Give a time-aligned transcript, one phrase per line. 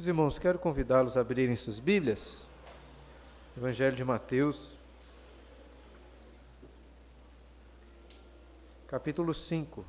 [0.00, 2.40] Meus irmãos, quero convidá-los a abrirem suas Bíblias.
[3.54, 4.78] Evangelho de Mateus,
[8.88, 9.84] capítulo 5.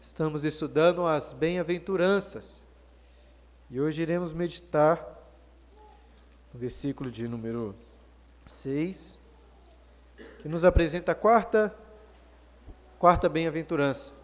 [0.00, 2.62] Estamos estudando as bem-aventuranças
[3.68, 5.06] e hoje iremos meditar
[6.54, 7.74] no versículo de número
[8.46, 9.18] 6,
[10.40, 11.76] que nos apresenta a quarta,
[12.98, 14.17] quarta bem-aventurança.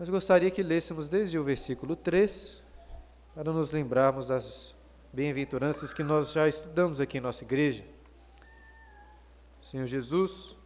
[0.00, 2.62] Mas gostaria que lêssemos desde o versículo 3,
[3.34, 4.74] para nos lembrarmos das
[5.12, 7.84] bem-aventuranças que nós já estudamos aqui em nossa igreja.
[9.60, 10.56] O Senhor Jesus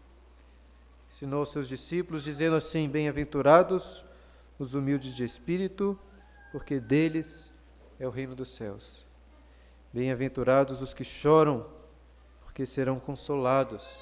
[1.10, 4.04] ensinou aos seus discípulos, dizendo assim: Bem-aventurados
[4.56, 5.98] os humildes de espírito,
[6.52, 7.52] porque deles
[7.98, 9.04] é o reino dos céus.
[9.92, 11.66] Bem-aventurados os que choram,
[12.44, 14.00] porque serão consolados.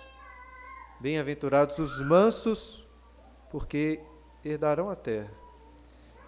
[1.01, 2.87] Bem-aventurados os mansos,
[3.51, 3.99] porque
[4.45, 5.31] herdarão a terra.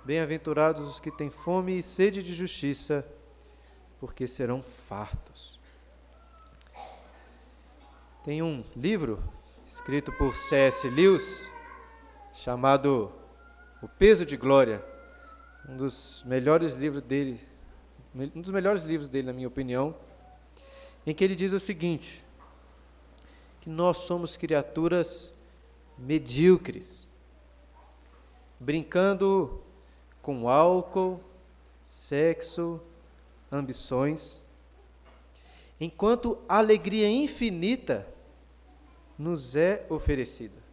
[0.05, 3.07] Bem-aventurados os que têm fome e sede de justiça,
[3.99, 5.59] porque serão fartos.
[8.23, 9.23] Tem um livro
[9.67, 10.89] escrito por C.S.
[10.89, 11.51] Lewis
[12.33, 13.11] chamado
[13.83, 14.85] O Peso de Glória,
[15.69, 17.41] um dos melhores livros dele,
[18.15, 19.97] um dos melhores livros dele, na minha opinião,
[21.07, 22.25] em que ele diz o seguinte:
[23.61, 25.33] que nós somos criaturas
[25.97, 27.09] medíocres
[28.59, 29.63] brincando
[30.23, 31.21] com álcool,
[31.83, 32.81] sexo,
[33.53, 34.41] ambições,
[35.81, 38.07] enquanto alegria infinita
[39.19, 40.65] nos é oferecida.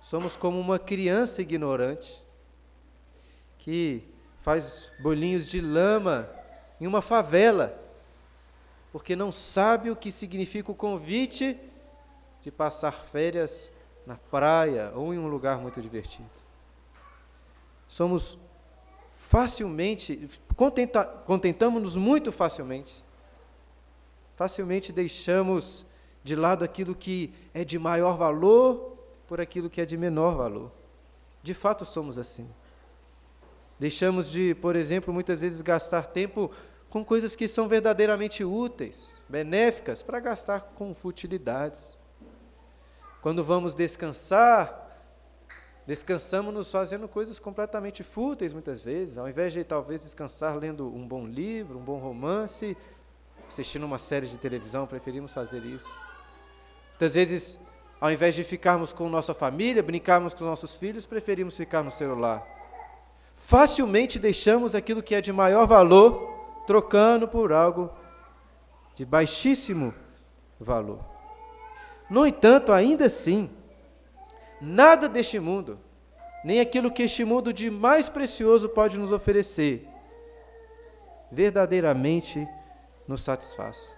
[0.00, 2.22] Somos como uma criança ignorante
[3.58, 4.04] que
[4.38, 6.30] faz bolinhos de lama
[6.80, 7.78] em uma favela,
[8.92, 11.58] porque não sabe o que significa o convite
[12.40, 13.70] de passar férias
[14.06, 16.47] na praia ou em um lugar muito divertido
[17.88, 18.38] somos
[19.10, 23.04] facilmente, contenta, contentamos-nos muito facilmente.
[24.34, 25.84] Facilmente deixamos
[26.22, 28.96] de lado aquilo que é de maior valor
[29.26, 30.70] por aquilo que é de menor valor.
[31.42, 32.48] De fato, somos assim.
[33.78, 36.50] Deixamos de, por exemplo, muitas vezes gastar tempo
[36.90, 41.86] com coisas que são verdadeiramente úteis, benéficas, para gastar com futilidades.
[43.20, 44.87] Quando vamos descansar,
[45.88, 51.08] Descansamos nos fazendo coisas completamente fúteis muitas vezes, ao invés de talvez descansar lendo um
[51.08, 52.76] bom livro, um bom romance,
[53.48, 55.88] assistindo uma série de televisão, preferimos fazer isso.
[56.90, 57.58] Muitas vezes,
[57.98, 62.46] ao invés de ficarmos com nossa família, brincarmos com nossos filhos, preferimos ficar no celular.
[63.34, 67.90] Facilmente deixamos aquilo que é de maior valor, trocando por algo
[68.94, 69.94] de baixíssimo
[70.60, 71.00] valor.
[72.10, 73.48] No entanto, ainda assim,
[74.60, 75.78] Nada deste mundo,
[76.44, 79.88] nem aquilo que este mundo de mais precioso pode nos oferecer,
[81.30, 82.46] verdadeiramente
[83.06, 83.94] nos satisfaz.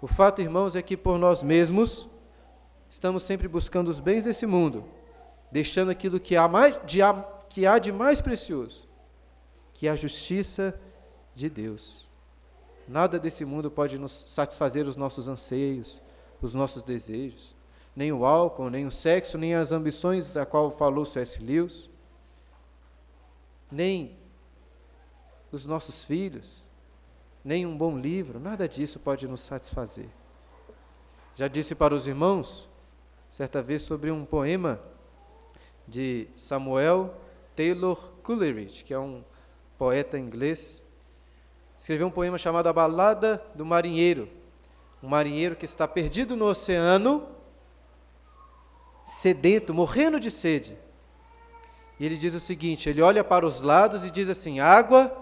[0.00, 2.08] O fato, irmãos, é que por nós mesmos
[2.88, 4.84] estamos sempre buscando os bens desse mundo,
[5.52, 6.98] deixando aquilo que há, mais, de,
[7.48, 8.88] que há de mais precioso,
[9.72, 10.78] que é a justiça
[11.32, 12.08] de Deus.
[12.88, 16.02] Nada desse mundo pode nos satisfazer os nossos anseios,
[16.40, 17.54] os nossos desejos
[17.94, 21.42] nem o álcool, nem o sexo, nem as ambições a qual falou C.S.
[21.42, 21.90] Lewis,
[23.70, 24.16] nem
[25.50, 26.64] os nossos filhos,
[27.44, 30.08] nem um bom livro, nada disso pode nos satisfazer.
[31.34, 32.68] Já disse para os irmãos,
[33.30, 34.80] certa vez, sobre um poema
[35.86, 37.14] de Samuel
[37.56, 39.24] Taylor Coleridge, que é um
[39.76, 40.82] poeta inglês.
[41.78, 44.28] Escreveu um poema chamado A Balada do Marinheiro.
[45.02, 47.26] Um marinheiro que está perdido no oceano
[49.04, 50.78] sedento, morrendo de sede.
[51.98, 55.16] E ele diz o seguinte: ele olha para os lados e diz assim: água,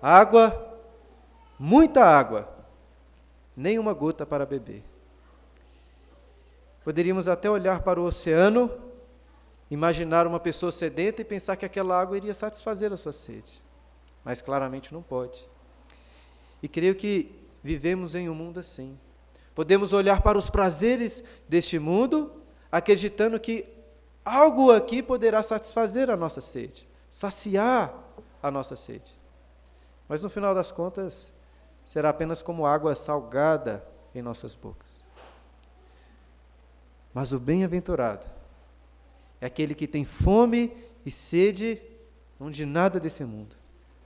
[0.00, 0.78] água,
[1.58, 2.48] muita água,
[3.56, 4.82] nem uma gota para beber.
[6.82, 8.70] Poderíamos até olhar para o oceano,
[9.70, 13.62] imaginar uma pessoa sedenta e pensar que aquela água iria satisfazer a sua sede.
[14.22, 15.48] Mas claramente não pode.
[16.62, 18.98] E creio que vivemos em um mundo assim.
[19.54, 22.43] Podemos olhar para os prazeres deste mundo
[22.74, 23.64] acreditando que
[24.24, 27.94] algo aqui poderá satisfazer a nossa sede, saciar
[28.42, 29.16] a nossa sede.
[30.08, 31.32] Mas no final das contas,
[31.86, 35.00] será apenas como água salgada em nossas bocas.
[37.12, 38.26] Mas o bem-aventurado
[39.40, 40.76] é aquele que tem fome
[41.06, 41.80] e sede,
[42.40, 43.54] não de nada desse mundo,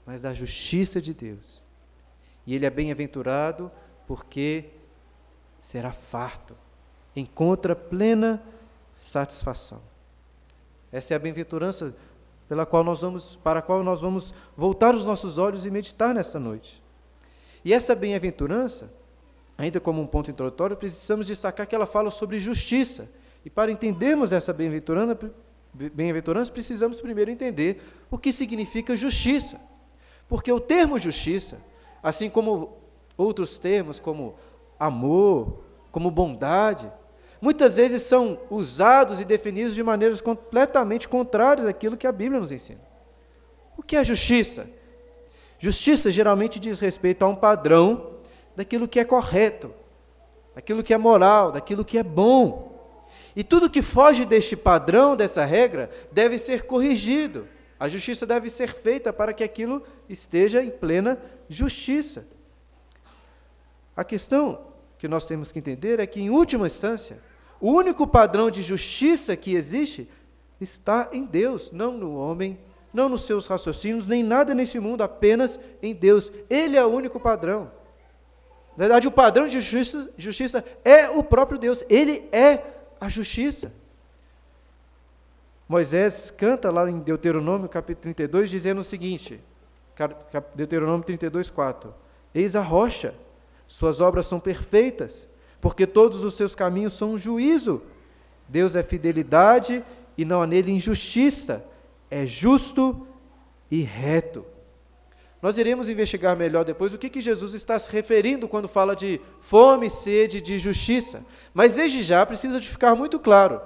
[0.05, 1.59] mas da justiça de Deus.
[2.45, 3.71] E ele é bem-aventurado
[4.05, 4.69] porque
[5.59, 6.55] será farto,
[7.15, 8.43] encontra plena
[8.93, 9.81] satisfação.
[10.91, 11.95] Essa é a bem-aventurança
[12.47, 16.15] pela qual nós vamos, para a qual nós vamos voltar os nossos olhos e meditar
[16.15, 16.81] nessa noite.
[17.63, 18.91] E essa bem-aventurança,
[19.57, 23.07] ainda como um ponto introdutório, precisamos destacar que ela fala sobre justiça.
[23.45, 25.31] E para entendermos essa bem-aventurança,
[25.73, 29.59] bem-aventurança, precisamos primeiro entender o que significa justiça.
[30.27, 31.59] Porque o termo justiça,
[32.01, 32.77] assim como
[33.15, 34.35] outros termos como
[34.79, 36.91] amor, como bondade,
[37.41, 42.51] muitas vezes são usados e definidos de maneiras completamente contrárias àquilo que a Bíblia nos
[42.51, 42.81] ensina.
[43.77, 44.69] O que é justiça?
[45.57, 48.15] Justiça geralmente diz respeito a um padrão
[48.55, 49.73] daquilo que é correto,
[50.55, 52.69] daquilo que é moral, daquilo que é bom.
[53.35, 57.47] E tudo que foge deste padrão, dessa regra, deve ser corrigido.
[57.79, 62.27] A justiça deve ser feita para que aquilo esteja em plena justiça.
[63.95, 67.17] A questão que nós temos que entender é que, em última instância,
[67.59, 70.09] o único padrão de justiça que existe
[70.59, 72.59] está em Deus, não no homem,
[72.93, 76.31] não nos seus raciocínios, nem nada nesse mundo, apenas em Deus.
[76.49, 77.71] Ele é o único padrão.
[78.75, 82.63] Na verdade, o padrão de justiça, justiça é o próprio Deus, ele é
[82.99, 83.71] a justiça.
[85.67, 89.39] Moisés canta lá em Deuteronômio capítulo 32, dizendo o seguinte:
[90.55, 91.93] Deuteronômio 32, 4:
[92.33, 93.13] Eis a rocha,
[93.67, 95.28] suas obras são perfeitas,
[95.61, 97.81] porque todos os seus caminhos são juízo.
[98.47, 99.83] Deus é fidelidade
[100.17, 101.63] e não há nele injustiça,
[102.09, 103.07] é justo
[103.69, 104.45] e reto.
[105.41, 109.21] Nós iremos investigar melhor depois o que, que Jesus está se referindo quando fala de
[109.39, 111.23] fome, sede, de justiça.
[111.53, 113.61] Mas desde já precisa de ficar muito claro: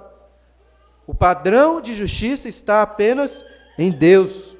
[1.06, 3.44] o padrão de justiça está apenas
[3.76, 4.56] em Deus.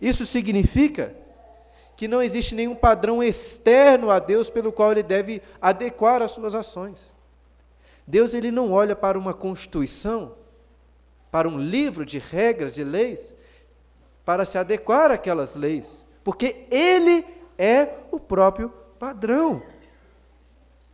[0.00, 1.14] Isso significa
[1.96, 6.54] que não existe nenhum padrão externo a Deus pelo qual ele deve adequar as suas
[6.54, 7.12] ações.
[8.06, 10.34] Deus ele não olha para uma constituição,
[11.30, 13.34] para um livro de regras, de leis,
[14.24, 17.24] para se adequar àquelas leis, porque ele
[17.56, 19.62] é o próprio padrão.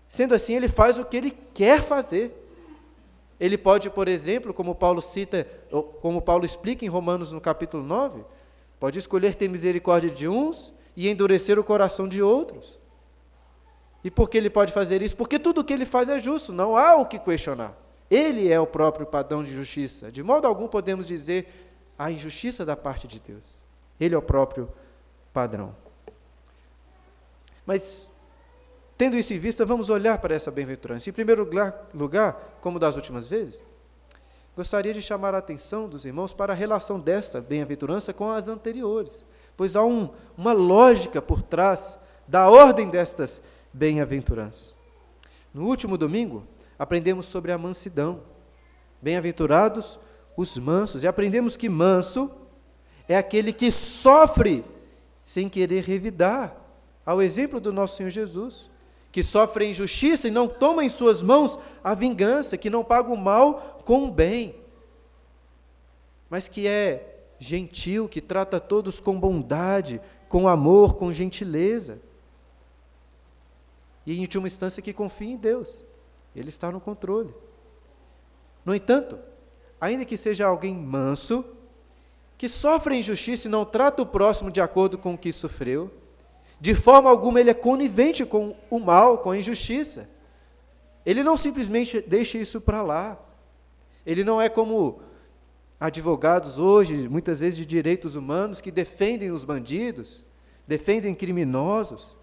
[0.08, 2.37] Sendo assim, ele faz o que ele quer fazer.
[3.38, 5.47] Ele pode, por exemplo, como Paulo cita,
[6.02, 8.25] como Paulo explica em Romanos no capítulo 9,
[8.79, 12.78] pode escolher ter misericórdia de uns e endurecer o coração de outros.
[14.02, 15.16] E por que ele pode fazer isso?
[15.16, 17.76] Porque tudo o que ele faz é justo, não há o que questionar.
[18.10, 20.10] Ele é o próprio padrão de justiça.
[20.10, 21.46] De modo algum podemos dizer
[21.98, 23.44] a injustiça da parte de Deus.
[24.00, 24.69] Ele é o próprio
[25.32, 25.76] padrão.
[27.64, 28.10] Mas,
[28.96, 31.08] tendo isso em vista, vamos olhar para essa bem-aventurança.
[31.08, 31.48] Em primeiro
[31.94, 33.62] lugar, como das últimas vezes,
[34.56, 39.25] gostaria de chamar a atenção dos irmãos para a relação desta bem-aventurança com as anteriores
[39.60, 40.08] pois há um,
[40.38, 44.74] uma lógica por trás da ordem destas bem-aventuranças.
[45.52, 46.46] No último domingo,
[46.78, 48.22] aprendemos sobre a mansidão.
[49.02, 50.00] Bem-aventurados
[50.34, 52.30] os mansos, e aprendemos que manso
[53.06, 54.64] é aquele que sofre
[55.22, 56.56] sem querer revidar,
[57.04, 58.70] ao exemplo do nosso Senhor Jesus,
[59.12, 63.16] que sofre injustiça e não toma em suas mãos a vingança, que não paga o
[63.16, 64.54] mal com o bem,
[66.30, 71.98] mas que é gentil, que trata todos com bondade, com amor, com gentileza.
[74.06, 75.82] E, em última instância, que confia em Deus.
[76.37, 77.35] Ele está no controle.
[78.64, 79.18] No entanto,
[79.80, 81.44] ainda que seja alguém manso,
[82.37, 85.90] que sofre injustiça e não trata o próximo de acordo com o que sofreu,
[86.61, 90.09] de forma alguma ele é conivente com o mal, com a injustiça.
[91.06, 93.18] Ele não simplesmente deixa isso para lá.
[94.04, 95.00] Ele não é como
[95.80, 100.22] advogados hoje, muitas vezes de direitos humanos, que defendem os bandidos,
[100.68, 102.14] defendem criminosos.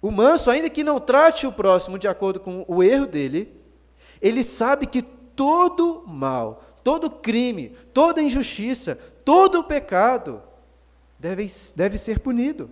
[0.00, 3.52] O manso, ainda que não trate o próximo de acordo com o erro dele,
[4.22, 10.40] ele sabe que todo mal, todo crime, toda injustiça, todo pecado
[11.18, 12.70] deve, deve ser punido.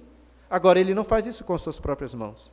[0.48, 2.52] Agora, ele não faz isso com suas próprias mãos.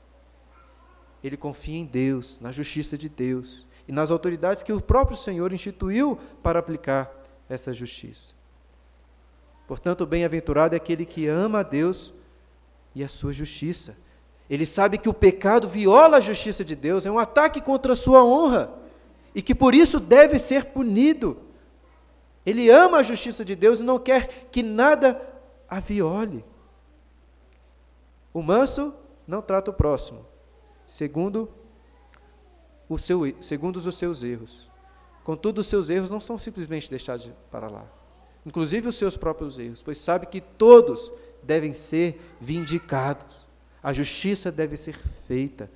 [1.24, 5.52] Ele confia em Deus, na justiça de Deus e nas autoridades que o próprio Senhor
[5.52, 7.14] instituiu para aplicar
[7.50, 8.34] essa justiça.
[9.68, 12.14] Portanto, bem-aventurado é aquele que ama a Deus
[12.96, 13.94] e a sua justiça.
[14.50, 17.96] Ele sabe que o pecado viola a justiça de Deus, é um ataque contra a
[17.96, 18.72] sua honra
[19.36, 21.40] e que por isso deve ser punido.
[22.46, 25.22] Ele ama a justiça de Deus e não quer que nada
[25.68, 26.46] a viole.
[28.34, 28.94] O manso
[29.28, 30.26] não trata o próximo,
[30.86, 31.50] segundo
[32.96, 34.70] o seu, segundo os seus erros.
[35.24, 37.86] Contudo, os seus erros não são simplesmente deixados para lá.
[38.46, 41.12] Inclusive os seus próprios erros, pois sabe que todos
[41.44, 43.48] devem ser vindicados.
[43.82, 45.70] A justiça deve ser feita.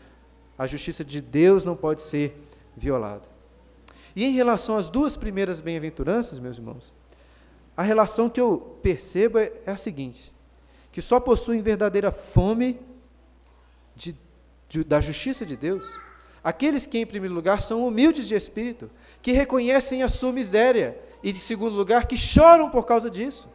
[0.58, 2.36] A justiça de Deus não pode ser
[2.76, 3.28] violada.
[4.16, 6.94] E em relação às duas primeiras bem-aventuranças, meus irmãos,
[7.78, 10.34] a relação que eu percebo é, é a seguinte:
[10.92, 12.80] que só possuem verdadeira fome
[13.96, 14.16] de,
[14.68, 16.05] de, da justiça de Deus
[16.46, 18.88] aqueles que, em primeiro lugar, são humildes de espírito,
[19.20, 23.50] que reconhecem a sua miséria, e, em segundo lugar, que choram por causa disso.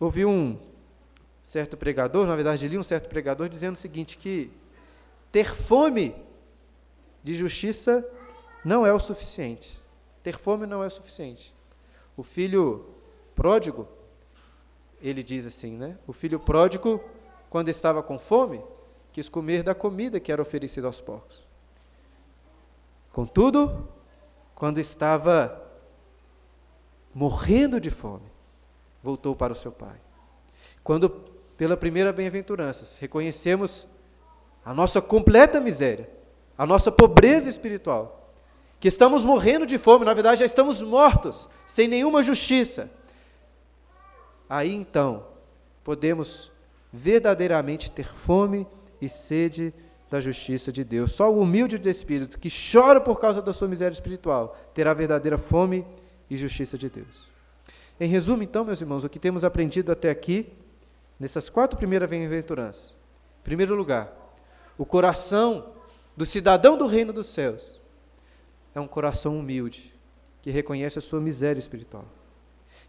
[0.00, 0.58] Ouvi um
[1.40, 4.50] certo pregador, na verdade, li um certo pregador dizendo o seguinte: que
[5.30, 6.16] ter fome
[7.22, 8.04] de justiça
[8.64, 9.80] não é o suficiente.
[10.20, 11.54] Ter fome não é o suficiente.
[12.16, 12.84] O filho
[13.36, 13.86] pródigo,
[15.00, 15.96] ele diz assim, né?
[16.08, 17.00] O filho pródigo,
[17.48, 18.60] quando estava com fome,
[19.12, 21.46] quis comer da comida que era oferecida aos porcos.
[23.12, 23.88] Contudo,
[24.54, 25.62] quando estava
[27.14, 28.30] morrendo de fome,
[29.02, 30.00] voltou para o seu pai.
[30.82, 31.10] Quando,
[31.56, 33.86] pela primeira bem-aventurança, reconhecemos
[34.64, 36.08] a nossa completa miséria,
[36.56, 38.32] a nossa pobreza espiritual,
[38.80, 42.90] que estamos morrendo de fome, na verdade já estamos mortos, sem nenhuma justiça.
[44.48, 45.26] Aí então,
[45.84, 46.50] podemos
[46.92, 48.66] verdadeiramente ter fome
[49.02, 49.74] e sede
[50.08, 51.12] da justiça de Deus.
[51.12, 55.36] Só o humilde de espírito, que chora por causa da sua miséria espiritual, terá verdadeira
[55.36, 55.84] fome
[56.30, 57.28] e justiça de Deus.
[57.98, 60.52] Em resumo, então, meus irmãos, o que temos aprendido até aqui,
[61.18, 62.96] nessas quatro primeiras bem-aventuranças.
[63.40, 64.12] Em primeiro lugar,
[64.78, 65.72] o coração
[66.16, 67.80] do cidadão do reino dos céus
[68.74, 69.92] é um coração humilde,
[70.40, 72.04] que reconhece a sua miséria espiritual.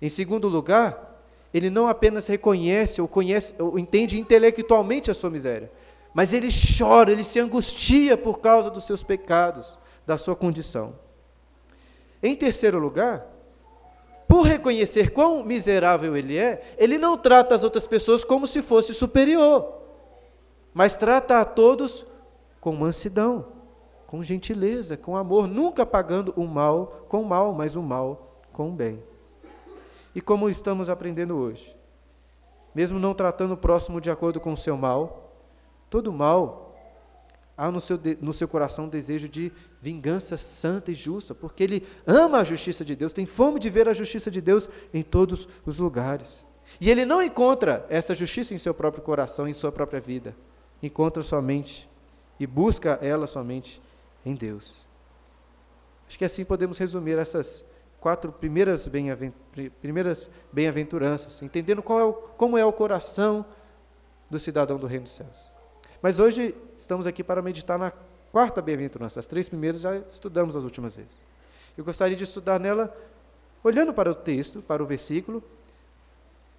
[0.02, 1.14] Em segundo lugar,
[1.54, 5.72] ele não apenas reconhece ou conhece ou entende intelectualmente a sua miséria,
[6.14, 10.96] mas ele chora, ele se angustia por causa dos seus pecados, da sua condição.
[12.22, 13.26] Em terceiro lugar,
[14.28, 18.94] por reconhecer quão miserável ele é, ele não trata as outras pessoas como se fosse
[18.94, 19.82] superior,
[20.74, 22.06] mas trata a todos
[22.62, 23.48] com mansidão,
[24.08, 28.70] com gentileza, com amor, nunca pagando o mal com o mal, mas o mal com
[28.70, 29.04] o bem.
[30.16, 31.76] E como estamos aprendendo hoje,
[32.74, 35.23] mesmo não tratando o próximo de acordo com o seu mal,
[35.94, 36.76] Todo mal
[37.56, 41.88] há no seu, no seu coração um desejo de vingança santa e justa, porque ele
[42.08, 45.48] ama a justiça de Deus, tem fome de ver a justiça de Deus em todos
[45.64, 46.44] os lugares.
[46.82, 50.36] E ele não encontra essa justiça em seu próprio coração, em sua própria vida.
[50.82, 51.88] Encontra somente
[52.40, 53.80] e busca ela somente
[54.26, 54.80] em Deus.
[56.08, 57.64] Acho que assim podemos resumir essas
[58.00, 58.90] quatro primeiras
[60.52, 63.46] bem-aventuranças, entendendo é o, como é o coração
[64.28, 65.53] do cidadão do reino dos céus.
[66.04, 67.90] Mas hoje estamos aqui para meditar na
[68.30, 69.22] quarta bem-aventurança.
[69.22, 71.18] As três primeiras já estudamos as últimas vezes.
[71.78, 72.94] Eu gostaria de estudar nela
[73.64, 75.42] olhando para o texto, para o versículo,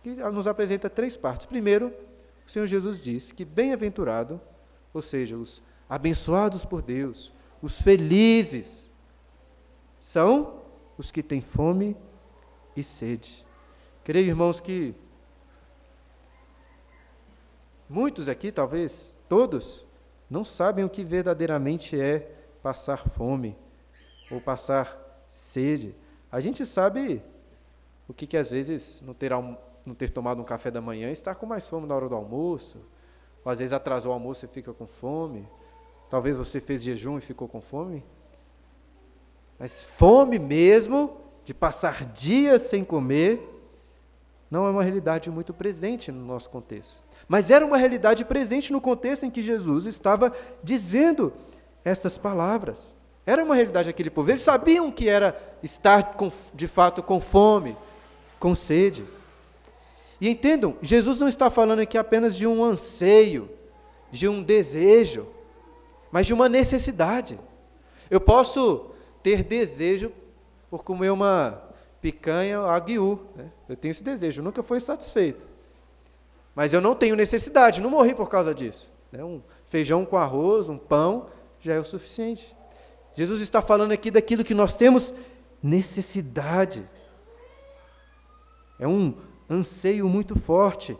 [0.02, 1.44] que nos apresenta três partes.
[1.44, 1.92] Primeiro,
[2.46, 4.40] o Senhor Jesus diz que bem-aventurado,
[4.94, 8.88] ou seja, os abençoados por Deus, os felizes,
[10.00, 10.62] são
[10.96, 11.94] os que têm fome
[12.74, 13.44] e sede.
[14.04, 14.94] Creio, irmãos, que
[17.88, 19.84] Muitos aqui, talvez todos,
[20.30, 22.30] não sabem o que verdadeiramente é
[22.62, 23.56] passar fome
[24.30, 25.94] ou passar sede.
[26.32, 27.22] A gente sabe
[28.08, 31.12] o que, que às vezes não ter, não ter tomado um café da manhã e
[31.12, 32.80] estar com mais fome na hora do almoço,
[33.44, 35.46] ou às vezes atrasou o almoço e fica com fome.
[36.08, 38.02] Talvez você fez jejum e ficou com fome.
[39.58, 43.40] Mas fome mesmo, de passar dias sem comer,
[44.50, 47.03] não é uma realidade muito presente no nosso contexto.
[47.28, 51.32] Mas era uma realidade presente no contexto em que Jesus estava dizendo
[51.84, 52.94] estas palavras.
[53.26, 54.30] Era uma realidade daquele povo.
[54.30, 57.76] Eles sabiam que era estar com, de fato com fome,
[58.38, 59.04] com sede.
[60.20, 63.48] E entendam, Jesus não está falando aqui apenas de um anseio,
[64.10, 65.26] de um desejo,
[66.12, 67.38] mas de uma necessidade.
[68.10, 68.90] Eu posso
[69.22, 70.12] ter desejo
[70.70, 71.62] por comer uma
[72.00, 73.20] picanha aguiú.
[73.34, 73.50] Né?
[73.68, 75.53] Eu tenho esse desejo, nunca fui satisfeito.
[76.54, 78.92] Mas eu não tenho necessidade, não morri por causa disso.
[79.10, 79.24] Né?
[79.24, 81.26] Um feijão com arroz, um pão,
[81.60, 82.54] já é o suficiente.
[83.14, 85.14] Jesus está falando aqui daquilo que nós temos
[85.62, 86.88] necessidade.
[88.78, 89.14] É um
[89.48, 90.96] anseio muito forte.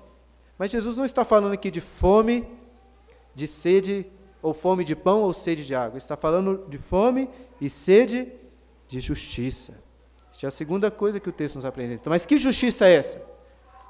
[0.59, 2.47] Mas Jesus não está falando aqui de fome,
[3.35, 4.07] de sede,
[4.41, 5.93] ou fome de pão ou sede de água.
[5.93, 7.29] Ele está falando de fome
[7.61, 8.33] e sede
[8.87, 9.75] de justiça.
[10.31, 12.11] Esta é a segunda coisa que o texto nos apresenta.
[12.11, 13.23] Mas que justiça é essa?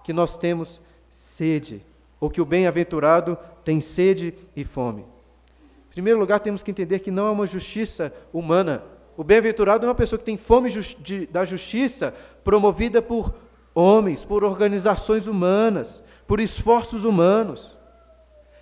[0.02, 0.80] Que nós temos
[1.14, 1.80] sede,
[2.18, 5.02] ou que o bem-aventurado tem sede e fome.
[5.02, 8.82] Em primeiro lugar, temos que entender que não é uma justiça humana.
[9.16, 13.32] O bem-aventurado é uma pessoa que tem fome de, da justiça promovida por
[13.72, 17.78] homens, por organizações humanas, por esforços humanos.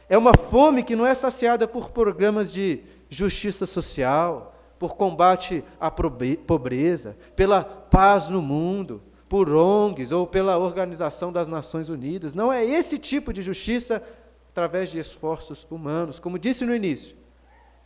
[0.06, 5.90] É uma fome que não é saciada por programas de justiça social, por combate à
[5.90, 9.00] pobreza, pela paz no mundo,
[9.32, 12.34] por ONGs ou pela Organização das Nações Unidas.
[12.34, 14.02] Não é esse tipo de justiça
[14.50, 16.18] através de esforços humanos.
[16.18, 17.16] Como disse no início,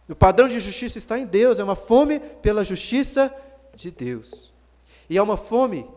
[0.09, 3.33] o padrão de justiça está em Deus, é uma fome pela justiça
[3.77, 4.53] de Deus.
[5.09, 5.89] E é uma fome,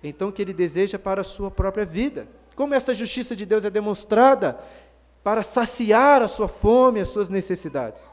[0.00, 2.28] então, que ele deseja para a sua própria vida.
[2.54, 4.60] Como essa justiça de Deus é demonstrada
[5.24, 8.12] para saciar a sua fome, as suas necessidades.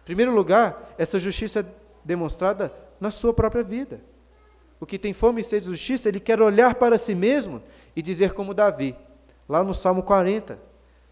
[0.00, 1.66] Em primeiro lugar, essa justiça é
[2.02, 4.00] demonstrada na sua própria vida.
[4.80, 7.62] O que tem fome e sede de justiça, ele quer olhar para si mesmo
[7.94, 8.96] e dizer como Davi.
[9.46, 10.58] Lá no Salmo 40,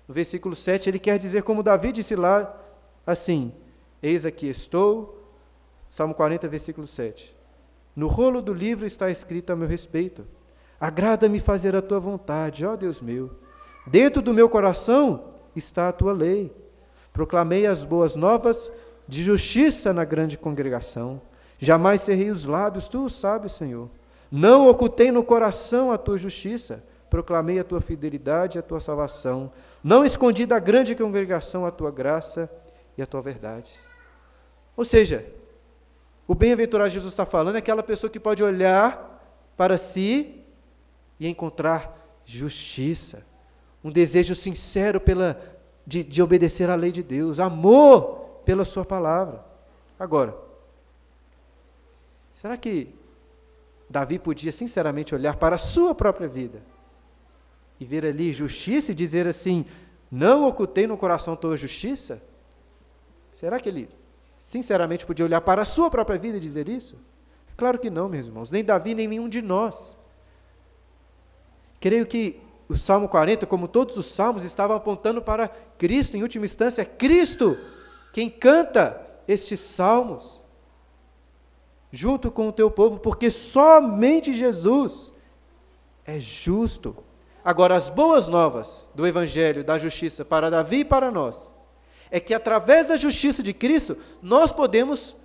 [0.08, 2.58] no versículo 7, ele quer dizer como Davi disse lá
[3.06, 3.52] assim:
[4.02, 5.16] Eis aqui estou.
[5.88, 7.36] Salmo 40, versículo 7.
[7.94, 10.26] No rolo do livro está escrito a meu respeito.
[10.80, 13.30] Agrada-me fazer a tua vontade, ó Deus meu.
[13.86, 16.54] Dentro do meu coração está a tua lei.
[17.12, 18.70] Proclamei as boas novas
[19.08, 21.20] de justiça na grande congregação.
[21.58, 23.90] Jamais cerrei os lábios, tu sabes, Senhor.
[24.30, 26.84] Não ocultei no coração a tua justiça.
[27.10, 29.50] Proclamei a tua fidelidade e a tua salvação.
[29.82, 32.50] Não escondi da grande congregação a tua graça
[32.96, 33.72] e a tua verdade.
[34.76, 35.26] Ou seja,
[36.26, 39.18] o bem-aventurado Jesus está falando é aquela pessoa que pode olhar
[39.56, 40.44] para si
[41.18, 43.24] e encontrar justiça,
[43.82, 45.40] um desejo sincero pela,
[45.86, 49.44] de, de obedecer à lei de Deus, amor pela Sua palavra.
[49.98, 50.36] Agora,
[52.40, 52.94] será que
[53.90, 56.62] Davi podia sinceramente olhar para a sua própria vida
[57.80, 59.66] e ver ali justiça e dizer assim:
[60.08, 62.22] Não ocultei no coração tua justiça?
[63.32, 63.88] Será que ele
[64.38, 66.96] sinceramente podia olhar para a sua própria vida e dizer isso?
[67.56, 69.96] Claro que não, meus irmãos, nem Davi, nem nenhum de nós.
[71.80, 76.44] Creio que o Salmo 40, como todos os salmos, estavam apontando para Cristo, em última
[76.44, 77.58] instância, Cristo
[78.12, 80.40] quem canta estes salmos,
[81.90, 85.12] junto com o teu povo, porque somente Jesus
[86.04, 86.96] é justo.
[87.44, 91.54] Agora, as boas novas do Evangelho da justiça para Davi e para nós
[92.10, 95.16] é que através da justiça de Cristo, nós podemos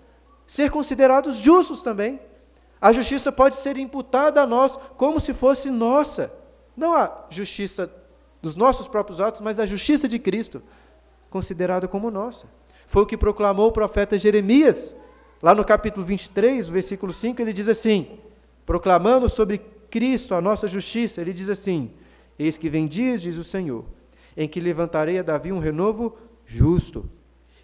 [0.45, 2.19] ser considerados justos também.
[2.79, 6.31] A justiça pode ser imputada a nós como se fosse nossa.
[6.75, 7.89] Não a justiça
[8.41, 10.61] dos nossos próprios atos, mas a justiça de Cristo,
[11.29, 12.45] considerada como nossa.
[12.85, 14.95] Foi o que proclamou o profeta Jeremias,
[15.43, 18.17] lá no capítulo 23, versículo 5, ele diz assim:
[18.65, 21.91] proclamando sobre Cristo a nossa justiça, ele diz assim:
[22.39, 23.83] Eis que vem dias, diz o Senhor,
[24.35, 27.09] em que levantarei a Davi um renovo justo.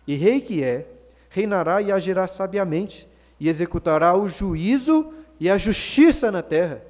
[0.06, 0.88] E rei que é,
[1.30, 3.08] reinará e agirá sabiamente,
[3.40, 6.84] e executará o juízo e a justiça na terra.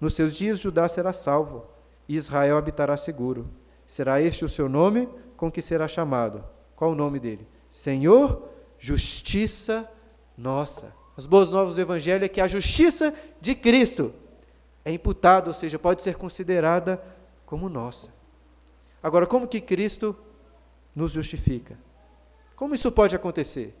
[0.00, 1.66] Nos seus dias Judá será salvo,
[2.08, 3.48] e Israel habitará seguro.
[3.86, 6.44] Será este o seu nome com que será chamado.
[6.76, 7.46] Qual o nome dele?
[7.68, 9.88] Senhor, justiça
[10.36, 10.92] nossa.
[11.16, 14.12] As boas novas do Evangelho é que a justiça de Cristo
[14.84, 17.02] é imputada, ou seja, pode ser considerada
[17.46, 18.12] como nossa.
[19.02, 20.16] Agora, como que Cristo
[20.94, 21.78] nos justifica.
[22.56, 23.74] Como isso pode acontecer?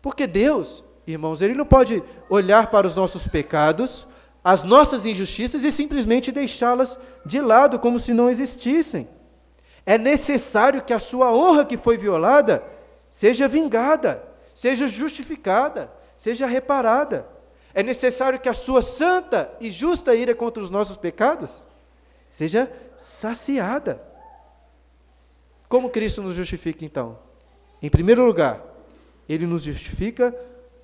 [0.00, 4.06] Porque Deus, irmãos, Ele não pode olhar para os nossos pecados,
[4.44, 9.08] as nossas injustiças e simplesmente deixá-las de lado como se não existissem.
[9.86, 12.62] É necessário que a sua honra que foi violada
[13.10, 14.22] seja vingada,
[14.54, 17.26] seja justificada, seja reparada.
[17.74, 21.66] É necessário que a sua santa e justa ira contra os nossos pecados
[22.30, 24.02] seja saciada.
[25.68, 27.18] Como Cristo nos justifica então?
[27.80, 28.62] Em primeiro lugar,
[29.28, 30.32] ele nos justifica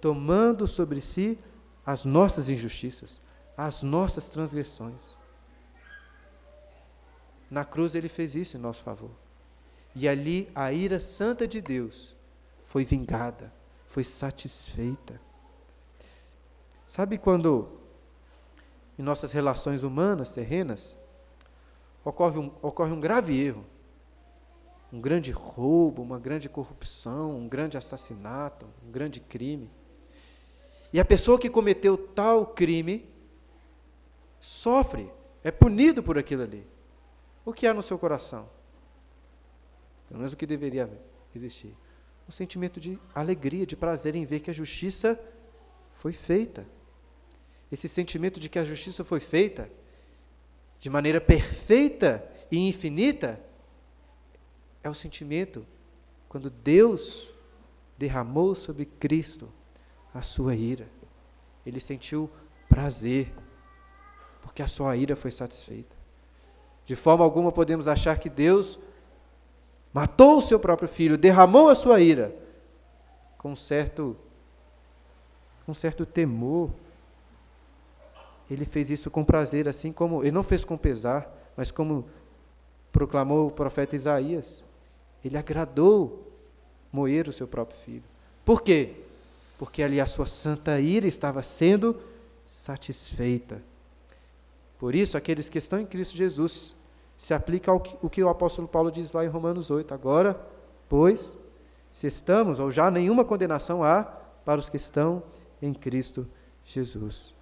[0.00, 1.38] tomando sobre si
[1.84, 3.20] as nossas injustiças,
[3.56, 5.16] as nossas transgressões.
[7.50, 9.10] Na cruz ele fez isso em nosso favor.
[9.94, 12.16] E ali a ira santa de Deus
[12.62, 13.52] foi vingada,
[13.88, 15.20] foi satisfeita.
[16.86, 17.68] Sabe quando
[18.96, 20.96] em nossas relações humanas, terrenas,
[22.04, 23.64] ocorre um, ocorre um grave erro?
[24.92, 29.70] um grande roubo, uma grande corrupção, um grande assassinato, um grande crime.
[30.92, 33.06] E a pessoa que cometeu tal crime
[34.40, 35.12] sofre,
[35.44, 36.66] é punido por aquilo ali.
[37.44, 38.48] O que há no seu coração?
[40.08, 40.90] Pelo menos o que deveria
[41.34, 41.76] existir.
[42.28, 45.18] Um sentimento de alegria, de prazer em ver que a justiça
[45.92, 46.66] foi feita.
[47.72, 49.70] Esse sentimento de que a justiça foi feita
[50.78, 53.40] de maneira perfeita e infinita
[54.82, 55.66] é o sentimento
[56.28, 57.32] quando Deus
[57.96, 59.52] derramou sobre Cristo
[60.14, 60.88] a sua ira.
[61.66, 62.30] Ele sentiu
[62.68, 63.32] prazer,
[64.42, 65.96] porque a sua ira foi satisfeita.
[66.84, 68.78] De forma alguma podemos achar que Deus
[69.92, 72.34] matou o seu próprio filho, derramou a sua ira,
[73.36, 74.16] com certo,
[75.64, 76.70] com certo temor.
[78.50, 82.06] Ele fez isso com prazer, assim como ele não fez com pesar, mas como
[82.90, 84.64] proclamou o profeta Isaías.
[85.24, 86.32] Ele agradou
[86.92, 88.04] moer o seu próprio filho.
[88.44, 88.94] Por quê?
[89.58, 92.00] Porque ali a sua santa ira estava sendo
[92.46, 93.62] satisfeita.
[94.78, 96.74] Por isso, aqueles que estão em Cristo Jesus
[97.18, 99.92] se aplica ao que, o que o apóstolo Paulo diz lá em Romanos 8.
[99.92, 100.40] Agora,
[100.88, 101.36] pois,
[101.90, 105.24] se estamos, ou já nenhuma condenação há para os que estão
[105.60, 106.28] em Cristo
[106.64, 107.34] Jesus.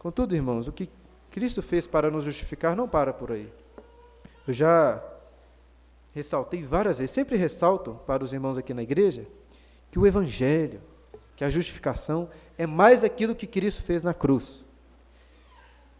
[0.00, 0.90] Contudo, irmãos, o que
[1.30, 3.52] Cristo fez para nos justificar não para por aí.
[4.44, 5.00] Eu já
[6.12, 9.28] ressaltei várias vezes, sempre ressalto para os irmãos aqui na igreja,
[9.92, 10.80] que o Evangelho,
[11.36, 14.64] que a justificação é mais aquilo que Cristo fez na cruz.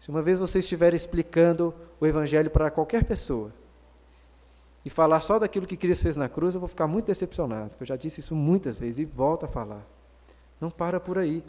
[0.01, 3.53] Se uma vez você estiver explicando o Evangelho para qualquer pessoa
[4.85, 7.83] e falar só daquilo que Cristo fez na cruz, eu vou ficar muito decepcionado, porque
[7.83, 9.87] eu já disse isso muitas vezes e volto a falar.
[10.61, 11.45] Não para por aí.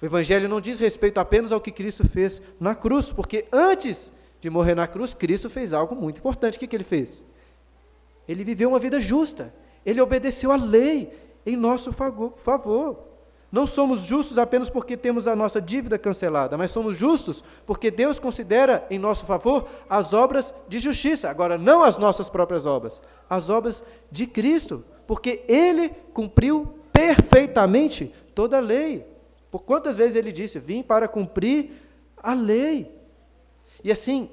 [0.00, 4.50] O Evangelho não diz respeito apenas ao que Cristo fez na cruz, porque antes de
[4.50, 6.56] morrer na cruz, Cristo fez algo muito importante.
[6.56, 7.24] O que, que ele fez?
[8.28, 9.54] Ele viveu uma vida justa.
[9.84, 11.10] Ele obedeceu à lei
[11.46, 12.98] em nosso favor.
[13.50, 18.18] Não somos justos apenas porque temos a nossa dívida cancelada, mas somos justos porque Deus
[18.18, 21.30] considera em nosso favor as obras de justiça.
[21.30, 28.56] Agora, não as nossas próprias obras, as obras de Cristo, porque Ele cumpriu perfeitamente toda
[28.56, 29.06] a lei.
[29.50, 31.70] Por quantas vezes Ele disse: Vim para cumprir
[32.16, 32.92] a lei.
[33.84, 34.28] E assim,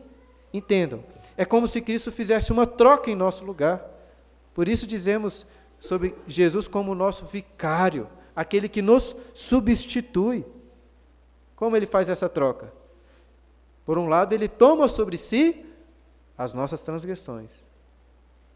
[0.51, 1.03] entendam,
[1.37, 3.83] é como se Cristo fizesse uma troca em nosso lugar.
[4.53, 5.45] Por isso dizemos
[5.79, 10.45] sobre Jesus como nosso vicário, aquele que nos substitui.
[11.55, 12.73] Como ele faz essa troca?
[13.85, 15.65] Por um lado, ele toma sobre si
[16.37, 17.51] as nossas transgressões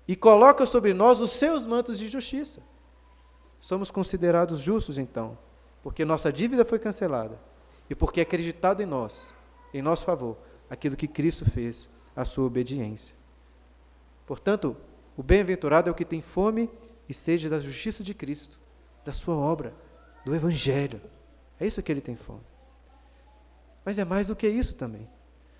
[0.07, 2.61] e coloca sobre nós os seus mantos de justiça.
[3.59, 5.37] Somos considerados justos, então,
[5.83, 7.39] porque nossa dívida foi cancelada
[7.89, 9.33] e porque é acreditado em nós,
[9.73, 10.37] em nosso favor,
[10.69, 13.15] aquilo que Cristo fez a sua obediência.
[14.25, 14.75] Portanto,
[15.15, 16.69] o bem-aventurado é o que tem fome
[17.07, 18.59] e sede da justiça de Cristo,
[19.07, 19.73] da sua obra,
[20.25, 21.01] do Evangelho.
[21.57, 22.43] É isso que ele tem fome.
[23.85, 25.09] Mas é mais do que isso também.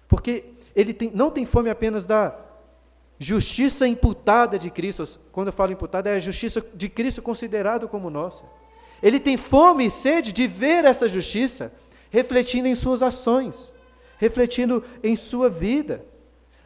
[0.06, 2.38] Porque ele tem, não tem fome apenas da
[3.18, 5.18] justiça imputada de Cristo.
[5.32, 8.44] Quando eu falo imputada, é a justiça de Cristo considerado como nossa.
[9.02, 11.72] Ele tem fome e sede de ver essa justiça
[12.10, 13.74] refletindo em suas ações,
[14.18, 16.06] refletindo em sua vida.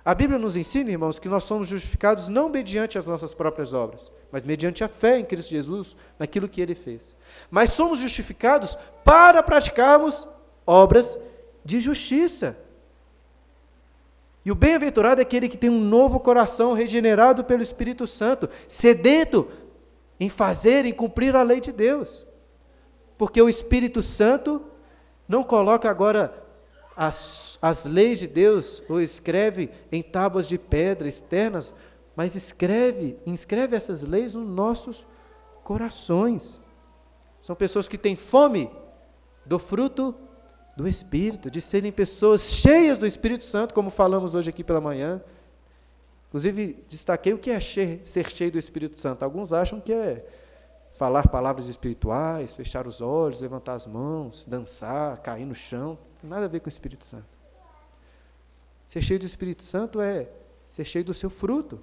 [0.04, 4.12] A Bíblia nos ensina, irmãos, que nós somos justificados não mediante as nossas próprias obras,
[4.32, 7.16] mas mediante a fé em Cristo Jesus, naquilo que ele fez.
[7.52, 10.28] Mas somos justificados para praticarmos
[10.66, 11.20] obras
[11.64, 12.58] de justiça.
[14.44, 19.48] E o bem-aventurado é aquele que tem um novo coração regenerado pelo Espírito Santo, sedento
[20.20, 22.26] em fazer e cumprir a lei de Deus.
[23.20, 24.64] Porque o Espírito Santo
[25.28, 26.44] não coloca agora
[27.02, 31.74] as, as leis de Deus, ou escreve em tábuas de pedra externas,
[32.16, 35.08] mas escreve, inscreve essas leis nos nossos
[35.64, 36.60] corações.
[37.42, 38.70] São pessoas que têm fome
[39.44, 40.14] do fruto
[40.78, 45.24] do Espírito, de serem pessoas cheias do Espírito Santo, como falamos hoje aqui pela manhã.
[46.28, 49.24] Inclusive, destaquei o que é ser cheio do Espírito Santo.
[49.24, 50.24] Alguns acham que é
[50.94, 55.98] falar palavras espirituais, fechar os olhos, levantar as mãos, dançar, cair no chão.
[56.24, 57.40] Nada a ver com o Espírito Santo.
[58.88, 60.30] Ser cheio do Espírito Santo é
[60.68, 61.82] ser cheio do seu fruto: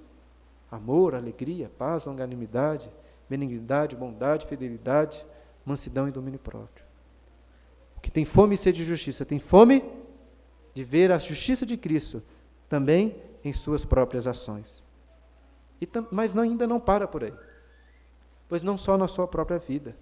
[0.71, 2.89] amor, alegria, paz, longanimidade,
[3.29, 5.25] benignidade, bondade, fidelidade,
[5.65, 6.85] mansidão e domínio próprio.
[7.97, 9.83] O que tem fome e sede de justiça, tem fome
[10.73, 12.23] de ver a justiça de Cristo
[12.69, 14.83] também em suas próprias ações.
[15.81, 17.33] E, mas não, ainda não para por aí
[18.49, 19.95] pois não só na sua própria vida.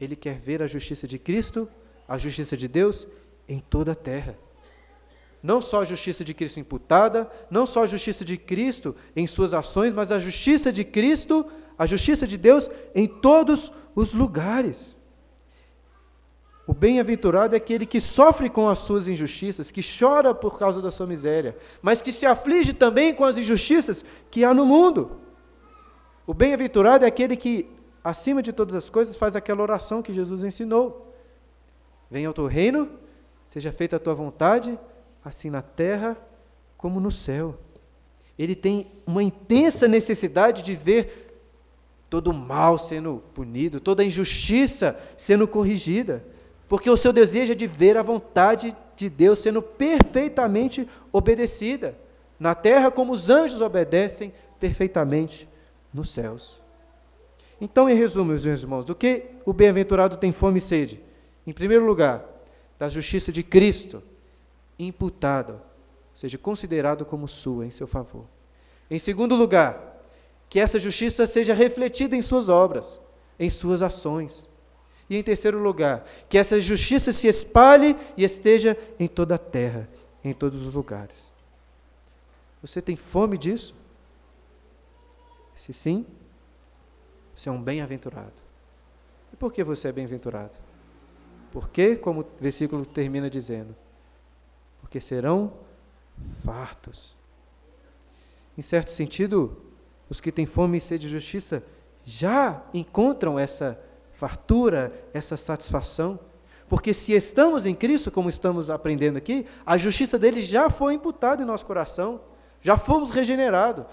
[0.00, 1.68] Ele quer ver a justiça de Cristo,
[2.08, 3.06] a justiça de Deus
[3.46, 4.36] em toda a terra.
[5.42, 9.54] Não só a justiça de Cristo imputada, não só a justiça de Cristo em suas
[9.54, 11.46] ações, mas a justiça de Cristo,
[11.78, 14.96] a justiça de Deus em todos os lugares.
[16.66, 20.90] O bem-aventurado é aquele que sofre com as suas injustiças, que chora por causa da
[20.90, 25.18] sua miséria, mas que se aflige também com as injustiças que há no mundo.
[26.26, 27.70] O bem-aventurado é aquele que,
[28.04, 31.07] acima de todas as coisas, faz aquela oração que Jesus ensinou:
[32.10, 32.88] Venha ao teu reino,
[33.46, 34.78] seja feita a tua vontade,
[35.24, 36.16] assim na terra
[36.76, 37.58] como no céu.
[38.38, 41.28] Ele tem uma intensa necessidade de ver
[42.08, 46.24] todo o mal sendo punido, toda a injustiça sendo corrigida,
[46.68, 51.98] porque o seu desejo é de ver a vontade de Deus sendo perfeitamente obedecida,
[52.38, 55.48] na terra como os anjos obedecem perfeitamente
[55.92, 56.60] nos céus.
[57.60, 61.07] Então, em resumo, meus irmãos, do que o bem-aventurado tem fome e sede?
[61.48, 62.22] Em primeiro lugar,
[62.78, 64.02] da justiça de Cristo,
[64.78, 65.62] imputada,
[66.12, 68.26] seja considerado como sua em seu favor.
[68.90, 69.98] Em segundo lugar,
[70.50, 73.00] que essa justiça seja refletida em suas obras,
[73.40, 74.46] em suas ações.
[75.08, 79.88] E em terceiro lugar, que essa justiça se espalhe e esteja em toda a terra,
[80.22, 81.32] em todos os lugares.
[82.60, 83.74] Você tem fome disso?
[85.54, 86.04] Se sim,
[87.34, 88.42] você é um bem-aventurado.
[89.32, 90.67] E por que você é bem-aventurado?
[91.50, 93.74] Porque, como o versículo termina dizendo,
[94.80, 95.52] porque serão
[96.44, 97.16] fartos.
[98.56, 99.56] Em certo sentido,
[100.10, 101.62] os que têm fome e sede de justiça
[102.04, 103.78] já encontram essa
[104.12, 106.18] fartura, essa satisfação.
[106.68, 111.42] Porque se estamos em Cristo, como estamos aprendendo aqui, a justiça dele já foi imputada
[111.42, 112.20] em nosso coração,
[112.60, 113.86] já fomos regenerados,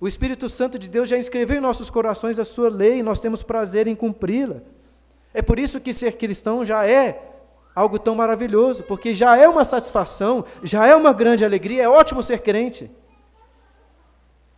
[0.00, 3.20] o Espírito Santo de Deus já escreveu em nossos corações a sua lei e nós
[3.20, 4.62] temos prazer em cumpri-la.
[5.32, 7.22] É por isso que ser cristão já é
[7.74, 12.22] algo tão maravilhoso, porque já é uma satisfação, já é uma grande alegria, é ótimo
[12.22, 12.90] ser crente.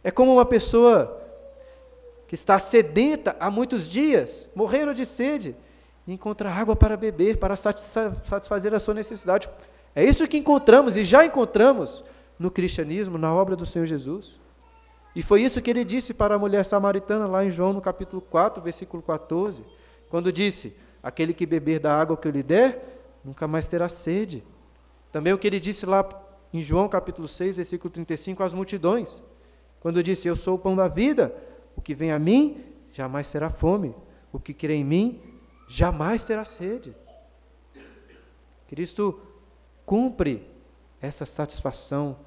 [0.02, 1.20] É como uma pessoa
[2.26, 5.54] que está sedenta há muitos dias, morrendo de sede,
[6.06, 9.50] e encontra água para beber, para satisfazer a sua necessidade.
[9.94, 12.02] É isso que encontramos e já encontramos
[12.38, 14.40] no cristianismo, na obra do Senhor Jesus.
[15.14, 18.22] E foi isso que ele disse para a mulher samaritana lá em João no capítulo
[18.22, 19.62] 4, versículo 14,
[20.10, 24.44] quando disse: Aquele que beber da água que eu lhe der, nunca mais terá sede.
[25.10, 26.06] Também o que ele disse lá
[26.52, 29.22] em João capítulo 6, versículo 35, às multidões,
[29.80, 31.34] quando disse: Eu sou o pão da vida,
[31.76, 33.94] o que vem a mim jamais terá fome,
[34.32, 35.22] o que crê em mim
[35.68, 36.94] jamais terá sede.
[38.68, 39.20] Cristo
[39.86, 40.46] cumpre
[41.00, 42.18] essa satisfação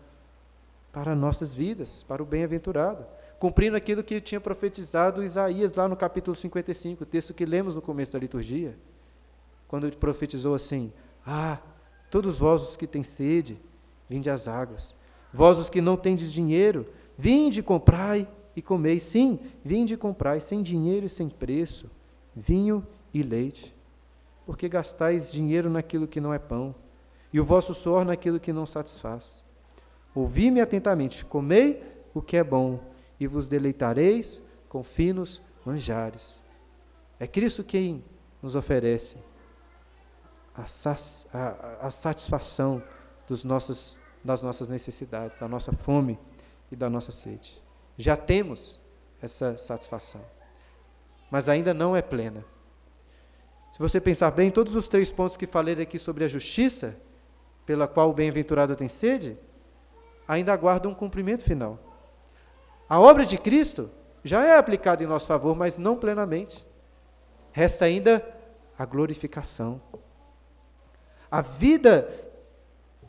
[0.92, 3.06] para nossas vidas, para o bem-aventurado,
[3.44, 7.82] cumprindo aquilo que tinha profetizado Isaías lá no capítulo 55, o texto que lemos no
[7.82, 8.74] começo da liturgia,
[9.68, 10.94] quando ele profetizou assim:
[11.28, 11.60] Ah,
[12.10, 13.60] todos vós os que têm sede,
[14.08, 14.96] vinde às águas,
[15.34, 20.62] vós os que não tendes dinheiro, vinde comprai e comei, sim, vinde e comprai, sem
[20.62, 21.92] dinheiro e sem preço,
[22.34, 23.76] vinho e leite,
[24.46, 26.74] porque gastais dinheiro naquilo que não é pão,
[27.34, 29.44] e o vosso suor naquilo que não satisfaz.
[30.16, 36.42] Ouvi-me atentamente, comei o que é bom, e vos deleitareis com finos manjares.
[37.20, 38.04] É Cristo quem
[38.42, 39.18] nos oferece
[40.56, 40.64] a,
[41.34, 42.84] a, a satisfação
[43.28, 46.20] dos nossos, das nossas necessidades, da nossa fome
[46.72, 47.62] e da nossa sede.
[47.98, 48.82] Já temos
[49.22, 50.22] essa satisfação,
[51.32, 52.44] mas ainda não é plena.
[53.72, 56.96] Se você pensar bem, todos os três pontos que falei aqui sobre a justiça,
[57.66, 59.38] pela qual o bem-aventurado tem sede,
[60.28, 61.80] ainda aguarda um cumprimento final.
[62.94, 63.90] A obra de Cristo
[64.24, 66.64] já é aplicada em nosso favor, mas não plenamente.
[67.52, 68.24] Resta ainda
[68.78, 69.82] a glorificação.
[71.32, 72.08] A vida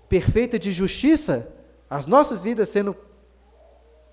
[0.09, 1.47] perfeita de justiça,
[1.91, 2.97] as nossas vidas sendo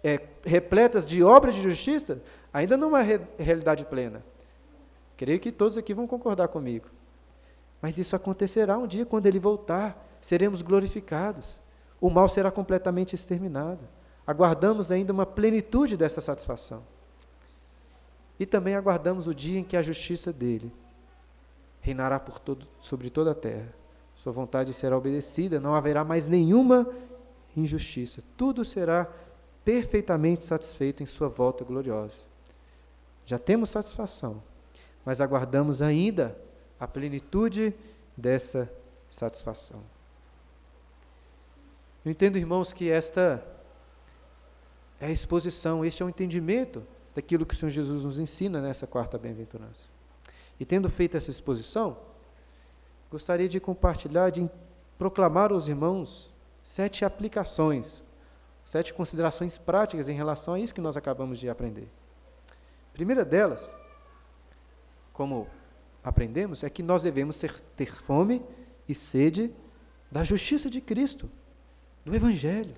[0.04, 4.22] é, repletas de obras de justiça, ainda não é re realidade plena.
[5.16, 6.90] Creio que todos aqui vão concordar comigo.
[7.82, 11.62] Mas isso acontecerá um dia quando ele voltar, seremos glorificados
[12.02, 13.88] o mal será completamente exterminado.
[14.26, 16.84] Aguardamos ainda uma plenitude dessa satisfação.
[18.40, 20.74] E também aguardamos o dia em que a justiça dele
[21.82, 23.74] reinará por todo, sobre toda a terra.
[24.16, 26.88] Sua vontade será obedecida, não haverá mais nenhuma
[27.56, 28.24] injustiça.
[28.38, 29.08] Tudo será
[29.64, 32.18] perfeitamente satisfeito em sua volta gloriosa.
[33.26, 34.42] Já temos satisfação,
[35.06, 36.38] mas aguardamos ainda
[36.80, 37.74] a plenitude
[38.16, 38.72] dessa
[39.08, 39.82] satisfação.
[42.04, 43.46] Eu entendo, irmãos, que esta
[45.02, 46.86] é a exposição, este é o entendimento
[47.16, 49.82] daquilo que o Senhor Jesus nos ensina nessa quarta bem-aventurança.
[50.60, 51.98] E tendo feito essa exposição,
[53.10, 54.48] gostaria de compartilhar, de
[55.00, 58.04] proclamar aos irmãos sete aplicações,
[58.64, 61.90] sete considerações práticas em relação a isso que nós acabamos de aprender.
[62.92, 63.76] A primeira delas,
[65.12, 65.48] como
[66.04, 68.46] aprendemos, é que nós devemos ser, ter fome
[68.88, 69.52] e sede
[70.12, 71.28] da justiça de Cristo
[72.06, 72.76] do Evangelho,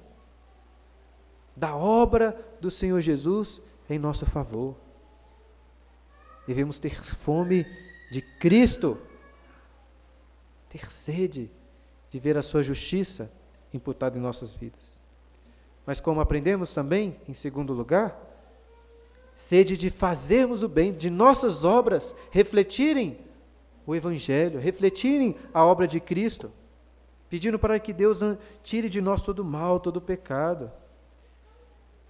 [1.56, 4.76] da obra do Senhor Jesus em nosso favor.
[6.48, 7.66] Devemos ter fome
[8.12, 8.98] de Cristo,
[10.70, 11.50] ter sede
[12.10, 13.32] de ver a Sua justiça
[13.74, 15.00] imputada em nossas vidas.
[15.86, 18.20] Mas, como aprendemos também, em segundo lugar,
[19.36, 23.20] sede de fazermos o bem, de nossas obras refletirem
[23.86, 26.52] o Evangelho, refletirem a obra de Cristo
[27.34, 28.20] pedindo para que Deus
[28.62, 30.72] tire de nós todo o mal, todo o pecado.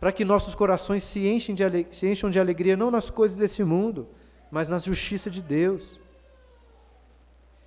[0.04, 1.64] Para que nossos corações se, enchem de
[1.94, 4.06] se encham de alegria não nas coisas desse mundo,
[4.52, 5.98] mas na justiça de Deus.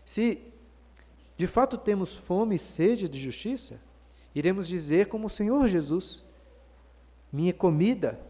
[0.05, 0.43] Se
[1.35, 3.81] de fato temos fome e sede de justiça,
[4.35, 6.23] iremos dizer como o Senhor Jesus:
[7.33, 8.21] Minha comida,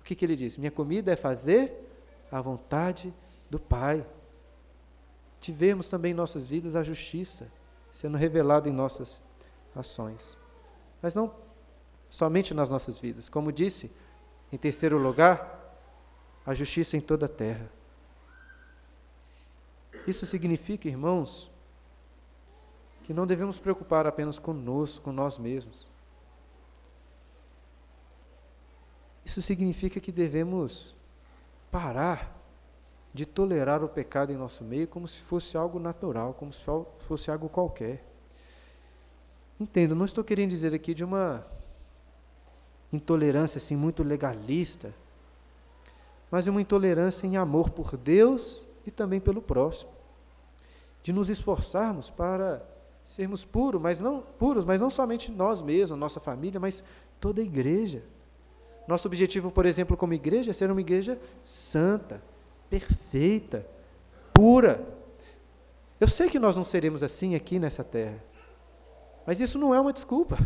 [0.00, 0.56] o que, que ele diz?
[0.56, 1.70] Minha comida é fazer
[2.32, 3.12] a vontade
[3.50, 4.06] do Pai.
[5.38, 7.46] Tivemos também em nossas vidas a justiça
[7.92, 9.20] sendo revelada em nossas
[9.76, 10.34] ações.
[11.02, 11.43] Mas não
[12.14, 13.28] somente nas nossas vidas.
[13.28, 13.90] Como disse,
[14.52, 15.76] em terceiro lugar,
[16.46, 17.68] a justiça em toda a terra.
[20.06, 21.50] Isso significa, irmãos,
[23.02, 25.90] que não devemos preocupar apenas conosco, com nós mesmos.
[29.24, 30.94] Isso significa que devemos
[31.68, 32.32] parar
[33.12, 36.64] de tolerar o pecado em nosso meio como se fosse algo natural, como se
[37.00, 38.04] fosse algo qualquer.
[39.58, 41.44] Entendo, não estou querendo dizer aqui de uma
[42.94, 44.94] intolerância assim muito legalista,
[46.30, 49.90] mas uma intolerância em amor por Deus e também pelo próximo.
[51.02, 52.62] De nos esforçarmos para
[53.04, 56.82] sermos puros, mas não puros, mas não somente nós mesmos, nossa família, mas
[57.20, 58.02] toda a igreja.
[58.88, 62.22] Nosso objetivo, por exemplo, como igreja, é ser uma igreja santa,
[62.68, 63.66] perfeita,
[64.32, 64.84] pura.
[66.00, 68.22] Eu sei que nós não seremos assim aqui nessa terra,
[69.26, 70.38] mas isso não é uma desculpa.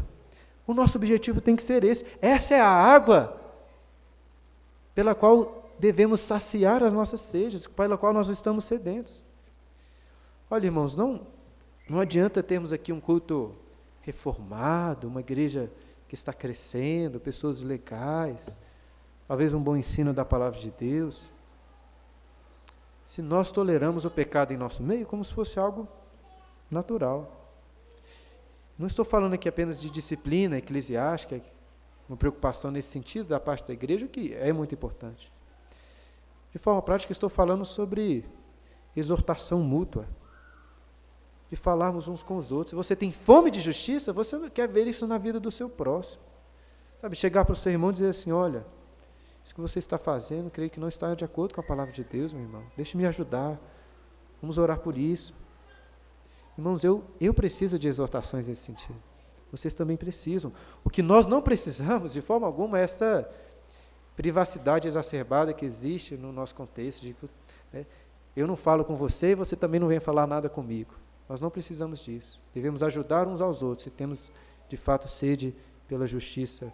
[0.69, 2.05] O nosso objetivo tem que ser esse.
[2.21, 3.41] Essa é a água
[4.95, 9.25] pela qual devemos saciar as nossas sedes, pela qual nós estamos sedentos.
[10.51, 11.27] Olha, irmãos, não,
[11.89, 13.55] não adianta termos aqui um culto
[14.03, 15.73] reformado, uma igreja
[16.07, 18.59] que está crescendo, pessoas legais,
[19.27, 21.23] talvez um bom ensino da palavra de Deus.
[23.07, 25.89] Se nós toleramos o pecado em nosso meio como se fosse algo
[26.71, 27.38] natural.
[28.79, 31.43] Não estou falando aqui apenas de disciplina eclesiástica,
[32.09, 35.33] uma preocupação nesse sentido da parte da igreja, que é muito importante.
[36.53, 38.25] De forma prática, estou falando sobre
[38.97, 40.09] exortação mútua
[41.51, 42.71] de falarmos uns com os outros.
[42.71, 46.23] Se você tem fome de justiça, você quer ver isso na vida do seu próximo.
[47.01, 48.67] Sabe, chegar para o seu irmão e dizer assim: olha,
[49.45, 52.05] isso que você está fazendo, creio que não está de acordo com a palavra de
[52.05, 52.63] Deus, meu irmão.
[52.77, 53.59] Deixe-me ajudar.
[54.41, 55.35] Vamos orar por isso.
[56.59, 58.99] Irmãos, eu, eu preciso de exortações nesse sentido.
[59.53, 60.53] Vocês também precisam.
[60.83, 63.31] O que nós não precisamos, de forma alguma, é esta
[64.17, 67.03] privacidade exacerbada que existe no nosso contexto.
[67.03, 67.15] De,
[67.73, 67.87] né,
[68.35, 70.95] eu não falo com você e você também não vem falar nada comigo.
[71.29, 72.41] Nós não precisamos disso.
[72.53, 74.33] Devemos ajudar uns aos outros se temos
[74.69, 75.55] de fato sede
[75.87, 76.73] pela justiça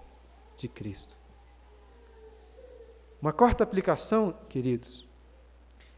[0.57, 1.15] de Cristo.
[3.21, 5.07] Uma quarta aplicação, queridos,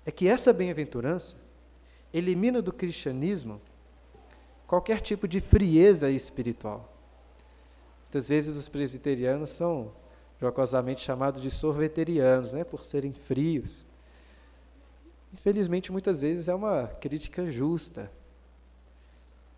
[0.05, 1.37] é que essa bem-aventurança
[2.13, 3.61] elimina do cristianismo
[4.67, 6.93] qualquer tipo de frieza espiritual.
[8.05, 9.93] Muitas vezes os presbiterianos são
[10.41, 13.85] jocosamente chamados de sorveterianos, né, por serem frios.
[15.33, 18.11] Infelizmente, muitas vezes é uma crítica justa,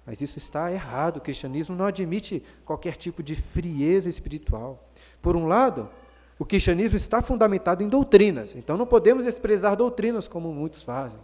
[0.04, 1.18] mas isso está errado.
[1.18, 4.88] O cristianismo não admite qualquer tipo de frieza espiritual.
[5.20, 5.88] Por um lado,
[6.38, 11.20] o cristianismo está fundamentado em doutrinas, então não podemos desprezar doutrinas como muitos fazem.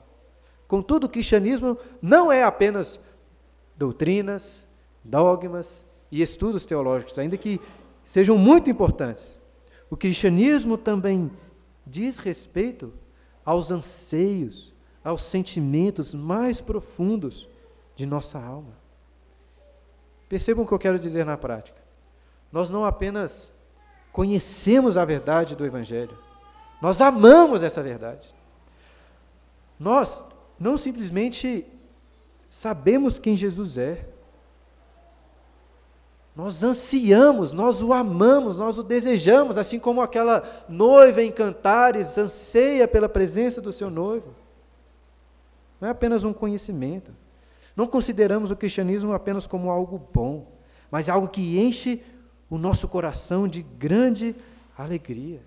[0.69, 3.01] Contudo, o cristianismo não é apenas
[3.85, 4.67] doutrinas,
[5.05, 7.61] dogmas e estudos teológicos, ainda que
[8.03, 9.39] sejam muito importantes.
[9.91, 11.31] O cristianismo também
[11.87, 12.95] diz respeito
[13.45, 14.73] aos anseios,
[15.05, 17.47] aos sentimentos mais profundos
[17.95, 18.73] de nossa alma.
[20.31, 21.83] Percebam o que eu quero dizer na prática.
[22.51, 23.53] Nós não apenas
[24.11, 26.17] conhecemos a verdade do Evangelho,
[26.81, 28.35] nós amamos essa verdade.
[29.79, 30.25] Nós
[30.59, 31.67] não simplesmente
[32.55, 34.07] sabemos quem Jesus é,
[36.37, 42.87] nós ansiamos, nós o amamos, nós o desejamos, assim como aquela noiva em cantares anseia
[42.87, 44.37] pela presença do seu noivo.
[45.81, 47.13] Não é apenas um conhecimento.
[47.75, 50.47] Não consideramos o cristianismo apenas como algo bom,
[50.93, 52.05] mas algo que enche
[52.49, 54.35] o nosso coração de grande
[54.79, 55.43] alegria.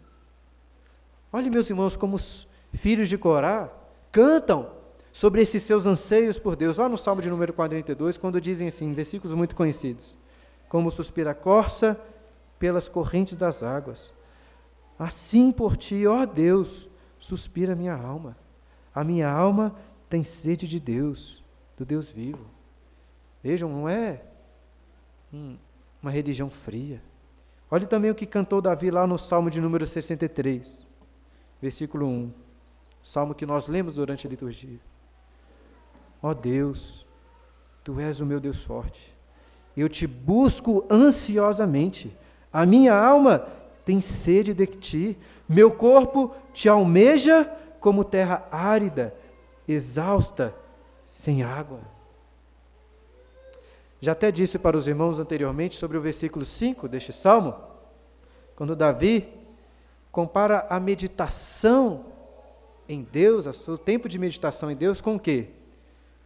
[1.31, 3.69] Olhe, meus irmãos, como os filhos de Corá
[4.11, 4.76] cantam
[5.18, 8.93] sobre esses seus anseios por Deus, lá no Salmo de número 42, quando dizem assim,
[8.93, 10.15] versículos muito conhecidos:
[10.70, 11.99] Como suspira a corça
[12.59, 14.13] pelas correntes das águas,
[14.99, 16.88] assim por ti, ó Deus,
[17.18, 18.38] suspira minha alma.
[18.93, 19.76] A minha alma
[20.07, 21.43] tem sede de Deus
[21.76, 22.45] do Deus vivo.
[23.41, 24.22] Vejam, não é
[25.99, 27.01] uma religião fria.
[27.72, 30.88] Olhe também o que cantou Davi lá no Salmo de número 63,
[31.59, 32.32] versículo 1.
[33.01, 34.80] Salmo que nós lemos durante a liturgia.
[36.22, 37.05] Ó Deus,
[37.84, 39.15] tu és o meu Deus forte.
[39.76, 42.15] Eu te busco ansiosamente.
[42.51, 43.47] A minha alma
[43.86, 45.18] tem sede de ti.
[45.47, 47.45] Meu corpo te almeja
[47.80, 49.15] como terra árida,
[49.68, 50.53] exausta,
[51.05, 51.80] sem água.
[53.99, 57.55] Já até disse para os irmãos anteriormente sobre o versículo 5 deste salmo,
[58.55, 59.28] quando Davi
[60.11, 62.05] compara a meditação
[62.89, 65.49] em Deus, o tempo de meditação em Deus, com o quê?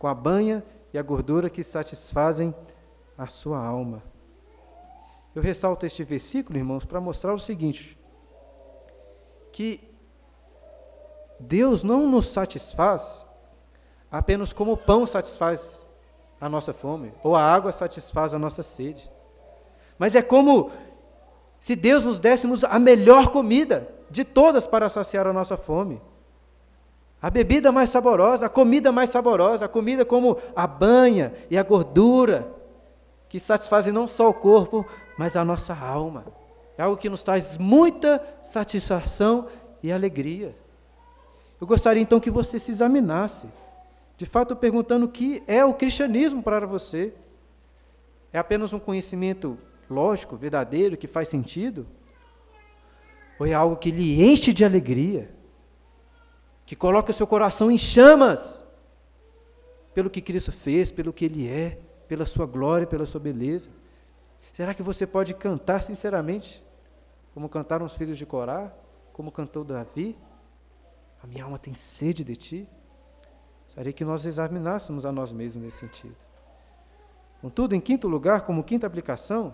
[0.02, 2.56] Com a banha e a gordura que satisfazem
[3.16, 4.02] a sua alma.
[5.36, 8.00] Eu ressalto este versículo, irmãos, para mostrar o seguinte:
[9.52, 9.80] que
[11.40, 13.28] Deus não nos satisfaz
[14.10, 15.86] apenas como o pão satisfaz
[16.40, 19.08] a nossa fome, ou a água satisfaz a nossa sede.
[20.00, 20.72] Mas é como
[21.60, 26.02] se Deus nos dessemos a melhor comida de todas para saciar a nossa fome.
[27.22, 31.62] A bebida mais saborosa, a comida mais saborosa, a comida como a banha e a
[31.62, 32.52] gordura,
[33.30, 34.86] que satisfazem não só o corpo,
[35.18, 36.26] mas a nossa alma.
[36.78, 39.48] É algo que nos traz muita satisfação
[39.84, 40.56] e alegria.
[41.60, 43.48] Eu gostaria então que você se examinasse,
[44.18, 47.14] de fato perguntando o que é o cristianismo para você.
[48.34, 51.86] É apenas um conhecimento lógico, verdadeiro, que faz sentido?
[53.40, 55.30] Ou é algo que lhe enche de alegria?
[56.72, 58.64] Que coloca seu coração em chamas
[59.94, 63.70] pelo que Cristo fez, pelo que Ele é, pela sua glória, pela sua beleza?
[64.54, 66.66] Será que você pode cantar sinceramente,
[67.34, 68.72] como cantaram os filhos de Corá,
[69.12, 70.18] como cantou Davi?
[71.22, 72.70] A minha alma tem sede de ti.
[73.66, 76.16] Gostaria que nós examinássemos a nós mesmos nesse sentido.
[77.42, 79.54] Contudo, em quinto lugar, como quinta aplicação,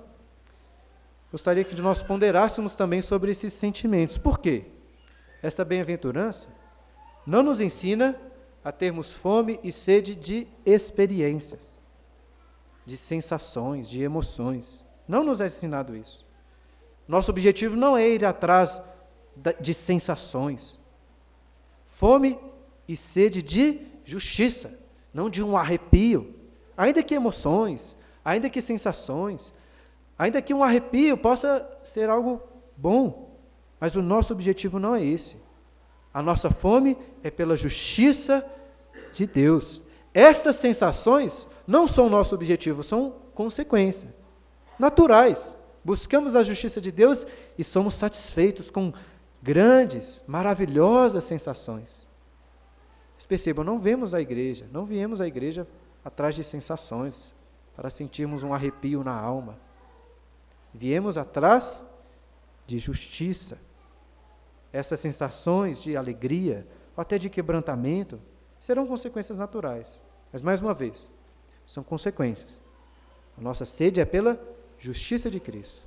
[1.32, 4.20] gostaria que nós ponderássemos também sobre esses sentimentos.
[4.20, 4.66] Por quê?
[5.42, 6.56] Essa bem-aventurança
[7.28, 8.18] não nos ensina
[8.64, 11.78] a termos fome e sede de experiências,
[12.86, 14.82] de sensações, de emoções.
[15.06, 16.26] Não nos é ensinado isso.
[17.06, 18.82] Nosso objetivo não é ir atrás
[19.60, 20.80] de sensações.
[21.84, 22.40] Fome
[22.88, 24.80] e sede de justiça,
[25.14, 26.34] não de um arrepio.
[26.78, 29.54] Ainda que emoções, ainda que sensações,
[30.18, 32.42] ainda que um arrepio possa ser algo
[32.78, 33.38] bom,
[33.82, 35.46] mas o nosso objetivo não é esse.
[36.18, 38.44] A nossa fome é pela justiça
[39.14, 39.84] de Deus.
[40.12, 44.12] Estas sensações não são nosso objetivo, são consequência,
[44.80, 45.56] naturais.
[45.86, 47.24] Buscamos a justiça de Deus
[47.56, 48.92] e somos satisfeitos com
[49.44, 52.08] grandes, maravilhosas sensações.
[53.14, 55.68] Mas percebam, não vemos a igreja, não viemos à igreja
[56.04, 57.36] atrás de sensações,
[57.76, 59.60] para sentirmos um arrepio na alma.
[60.74, 61.86] Viemos atrás
[62.66, 63.67] de justiça.
[64.78, 68.22] Essas sensações de alegria, ou até de quebrantamento,
[68.60, 70.00] serão consequências naturais.
[70.32, 71.10] Mas, mais uma vez,
[71.66, 72.62] são consequências.
[73.36, 74.40] A nossa sede é pela
[74.78, 75.82] justiça de Cristo.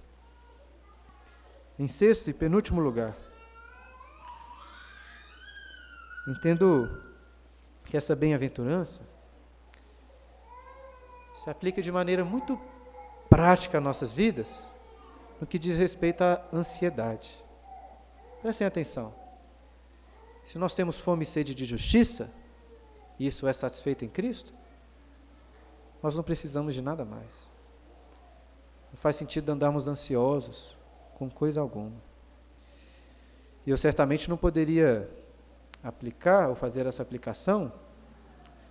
[1.79, 3.17] Em sexto e penúltimo lugar,
[6.27, 7.01] entendo
[7.85, 9.03] que essa bem-aventurança
[11.37, 12.61] se aplica de maneira muito
[13.29, 14.67] prática às nossas vidas
[15.41, 17.41] no que diz respeito à ansiedade.
[18.43, 19.15] Prestem atenção.
[20.45, 22.31] Se nós temos fome e sede de justiça,
[23.19, 24.53] e isso é satisfeito em Cristo,
[26.03, 27.51] nós não precisamos de nada mais.
[28.91, 30.77] Não faz sentido andarmos ansiosos
[31.15, 31.93] com coisa alguma.
[33.67, 35.09] E eu certamente não poderia
[35.83, 37.73] aplicar ou fazer essa aplicação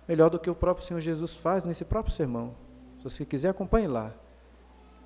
[0.06, 2.54] melhor do que o próprio Senhor Jesus faz nesse próprio sermão.
[2.98, 4.12] Se você quiser, acompanhe lá.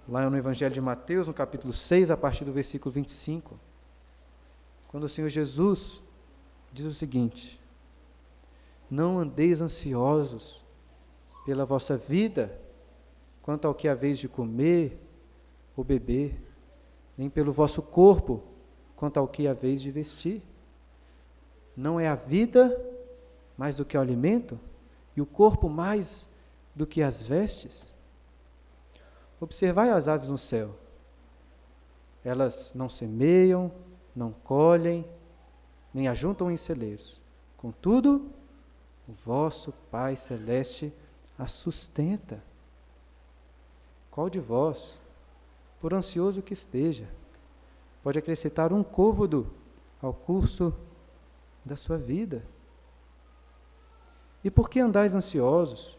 [0.09, 3.59] Lá no Evangelho de Mateus, no capítulo 6, a partir do versículo 25.
[4.95, 6.01] Quando o Senhor Jesus
[6.73, 7.61] diz o seguinte:
[8.89, 10.65] Não andeis ansiosos
[11.45, 12.57] pela vossa vida,
[13.43, 14.97] quanto ao que haveis de comer
[15.77, 16.41] ou beber,
[17.19, 18.41] nem pelo vosso corpo,
[18.95, 20.41] quanto ao que haveis de vestir.
[21.77, 22.81] Não é a vida
[23.59, 24.61] mais do que o alimento,
[25.17, 26.29] e o corpo mais
[26.73, 27.93] do que as vestes?
[29.41, 30.79] Observai as aves no céu.
[32.25, 33.73] Elas não semeiam,
[34.15, 35.07] não colhem,
[35.93, 37.21] nem ajuntam em celeiros.
[37.57, 38.31] Contudo,
[39.09, 40.93] o vosso Pai Celeste
[41.39, 42.43] as sustenta.
[44.11, 44.99] Qual de vós,
[45.81, 47.09] por ansioso que esteja,
[48.03, 49.53] pode acrescentar um côvodo
[50.01, 50.75] ao curso
[51.65, 52.45] da sua vida?
[54.43, 55.99] E por que andais ansiosos?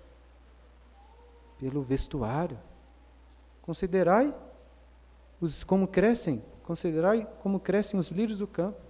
[1.57, 2.59] Pelo vestuário.
[3.61, 4.33] Considerai
[5.41, 8.81] os como crescem, considerai como crescem os lírios do campo.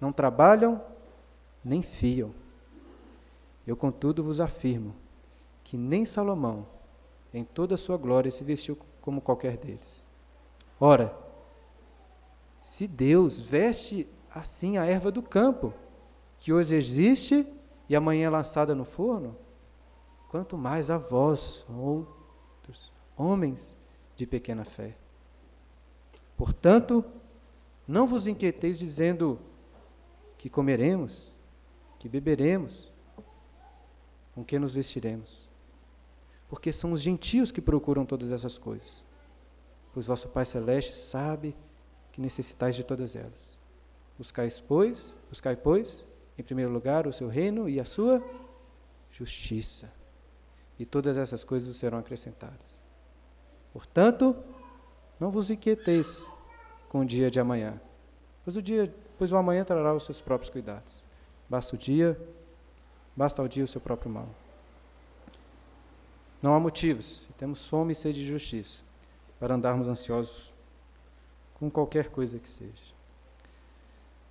[0.00, 0.80] Não trabalham
[1.64, 2.32] nem fiam.
[3.66, 4.94] Eu, contudo, vos afirmo
[5.64, 6.66] que nem Salomão,
[7.34, 10.02] em toda a sua glória, se vestiu como qualquer deles.
[10.80, 11.14] Ora,
[12.62, 15.74] se Deus veste assim a erva do campo,
[16.38, 17.46] que hoje existe
[17.88, 19.36] e amanhã é lançada no forno,
[20.30, 23.76] quanto mais a vós, outros homens
[24.14, 24.96] de pequena fé.
[26.38, 27.04] Portanto,
[27.86, 29.40] não vos inquieteis dizendo
[30.38, 31.32] que comeremos,
[31.98, 32.92] que beberemos,
[34.32, 35.48] com que nos vestiremos.
[36.48, 39.02] Porque são os gentios que procuram todas essas coisas.
[39.92, 41.56] Pois vosso Pai Celeste sabe
[42.12, 43.58] que necessitais de todas elas.
[44.16, 46.06] Buscai, pois, buscai, pois,
[46.38, 48.22] em primeiro lugar, o seu reino e a sua
[49.10, 49.92] justiça.
[50.78, 52.78] E todas essas coisas serão acrescentadas.
[53.72, 54.36] Portanto,
[55.18, 56.26] não vos inquieteis
[56.88, 57.80] com o dia de amanhã,
[58.44, 61.02] pois o dia, pois o amanhã trará os seus próprios cuidados.
[61.48, 62.18] Basta o dia,
[63.16, 64.28] basta ao dia o seu próprio mal.
[66.40, 68.82] Não há motivos, temos fome e sede de justiça,
[69.40, 70.54] para andarmos ansiosos
[71.54, 72.94] com qualquer coisa que seja.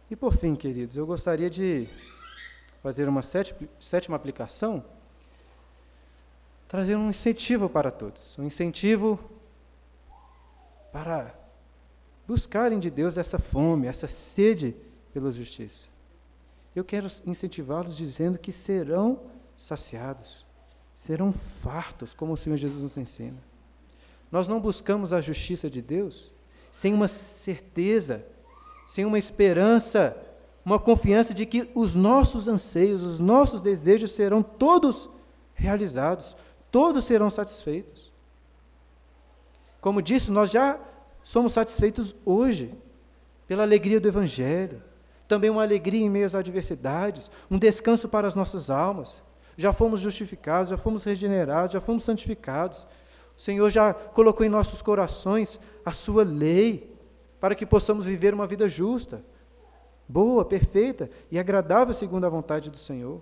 [0.09, 1.87] E por fim, queridos, eu gostaria de
[2.81, 4.85] fazer uma sétima aplicação,
[6.65, 9.19] trazer um incentivo para todos, um incentivo
[10.91, 11.33] para
[12.27, 14.75] buscarem de Deus essa fome, essa sede
[15.13, 15.87] pela justiça.
[16.75, 19.21] Eu quero incentivá-los dizendo que serão
[19.57, 20.45] saciados,
[20.95, 23.41] serão fartos, como o Senhor Jesus nos ensina.
[24.31, 26.31] Nós não buscamos a justiça de Deus
[26.69, 28.25] sem uma certeza,
[28.85, 30.15] sem uma esperança,
[30.63, 35.09] uma confiança de que os nossos anseios, os nossos desejos serão todos
[35.55, 36.35] realizados,
[36.69, 38.06] todos serão satisfeitos.
[39.79, 40.79] Como disse, nós já
[41.23, 42.73] somos satisfeitos hoje
[43.47, 44.81] pela alegria do Evangelho,
[45.27, 49.21] também uma alegria em meio às adversidades, um descanso para as nossas almas.
[49.57, 52.87] Já fomos justificados, já fomos regenerados, já fomos santificados.
[53.35, 56.95] O Senhor já colocou em nossos corações a Sua lei,
[57.39, 59.23] para que possamos viver uma vida justa,
[60.07, 63.21] boa, perfeita e agradável segundo a vontade do Senhor.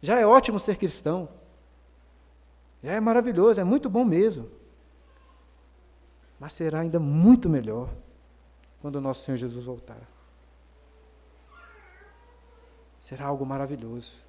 [0.00, 1.28] Já é ótimo ser cristão.
[2.82, 4.48] Já é maravilhoso, é muito bom mesmo.
[6.40, 7.94] Mas será ainda muito melhor
[8.80, 10.00] quando o nosso Senhor Jesus voltar.
[12.98, 14.24] Será algo maravilhoso.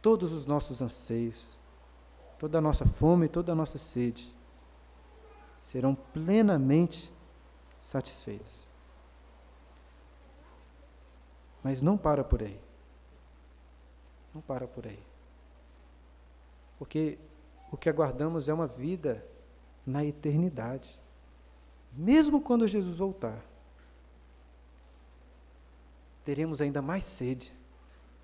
[0.00, 1.58] Todos os nossos anseios,
[2.38, 4.34] toda a nossa fome, toda a nossa sede
[5.60, 7.12] serão plenamente
[7.78, 8.66] satisfeitas.
[11.62, 12.58] Mas não para por aí.
[14.34, 15.02] Não para por aí.
[16.78, 17.18] Porque
[17.70, 19.22] o que aguardamos é uma vida
[19.86, 20.98] na eternidade.
[21.92, 23.44] Mesmo quando Jesus voltar,
[26.24, 27.52] teremos ainda mais sede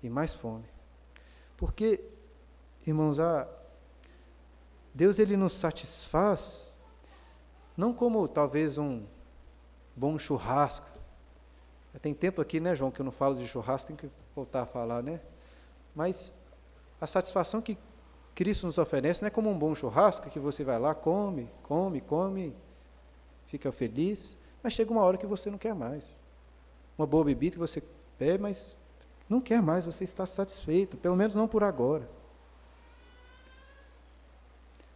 [0.01, 0.65] e mais fome.
[1.57, 2.03] Porque,
[2.85, 3.47] irmãos, a
[4.93, 6.71] Deus ele nos satisfaz
[7.75, 9.05] não como talvez um
[9.95, 10.87] bom churrasco.
[12.01, 14.65] Tem tempo aqui, né, João, que eu não falo de churrasco, tem que voltar a
[14.65, 15.19] falar, né?
[15.95, 16.31] Mas
[16.99, 17.77] a satisfação que
[18.37, 21.99] Cristo nos oferece não é como um bom churrasco que você vai lá, come, come,
[21.99, 22.55] come,
[23.47, 26.05] fica feliz, mas chega uma hora que você não quer mais.
[26.95, 27.81] Uma boa bebida que você
[28.19, 28.77] bebe, mas
[29.27, 32.07] não quer mais, você está satisfeito, pelo menos não por agora.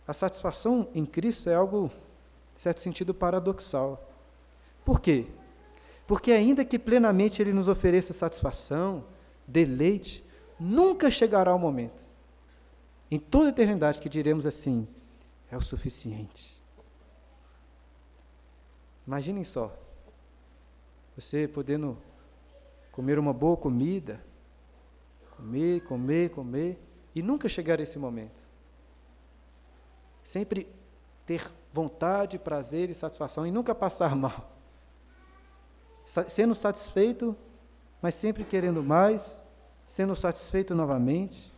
[0.08, 1.90] A satisfação em Cristo é algo,
[2.56, 4.08] em certo sentido, paradoxal.
[4.86, 5.26] Por quê?
[6.06, 9.04] Porque, ainda que plenamente Ele nos ofereça satisfação,
[9.48, 10.24] deleite,
[10.60, 12.11] nunca chegará o momento,
[13.12, 14.88] em toda a eternidade, que diremos assim:
[15.52, 16.58] é o suficiente.
[19.06, 19.78] Imaginem só,
[21.16, 21.98] você podendo
[22.92, 24.24] comer uma boa comida,
[25.36, 26.80] comer, comer, comer,
[27.14, 28.42] e nunca chegar esse momento.
[30.24, 30.70] Sempre
[31.26, 34.56] ter vontade, prazer e satisfação e nunca passar mal.
[36.06, 37.36] Sendo satisfeito,
[38.02, 39.42] mas sempre querendo mais,
[39.88, 41.51] sendo satisfeito novamente,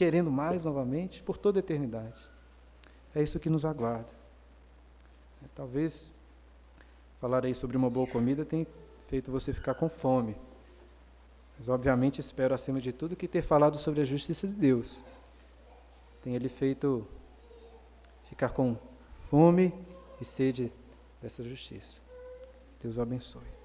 [0.00, 2.18] querendo mais novamente, por toda a eternidade.
[3.14, 4.08] É isso que nos aguarda.
[5.54, 6.10] Talvez
[7.20, 8.66] falar aí sobre uma boa comida tenha
[9.10, 10.34] feito você ficar com fome.
[11.58, 15.04] Mas, obviamente, espero, acima de tudo, que ter falado sobre a justiça de Deus
[16.22, 17.06] tem ele feito
[18.24, 18.78] ficar com
[19.28, 19.74] fome
[20.18, 20.72] e sede
[21.20, 22.00] dessa justiça.
[22.80, 23.59] Deus o abençoe.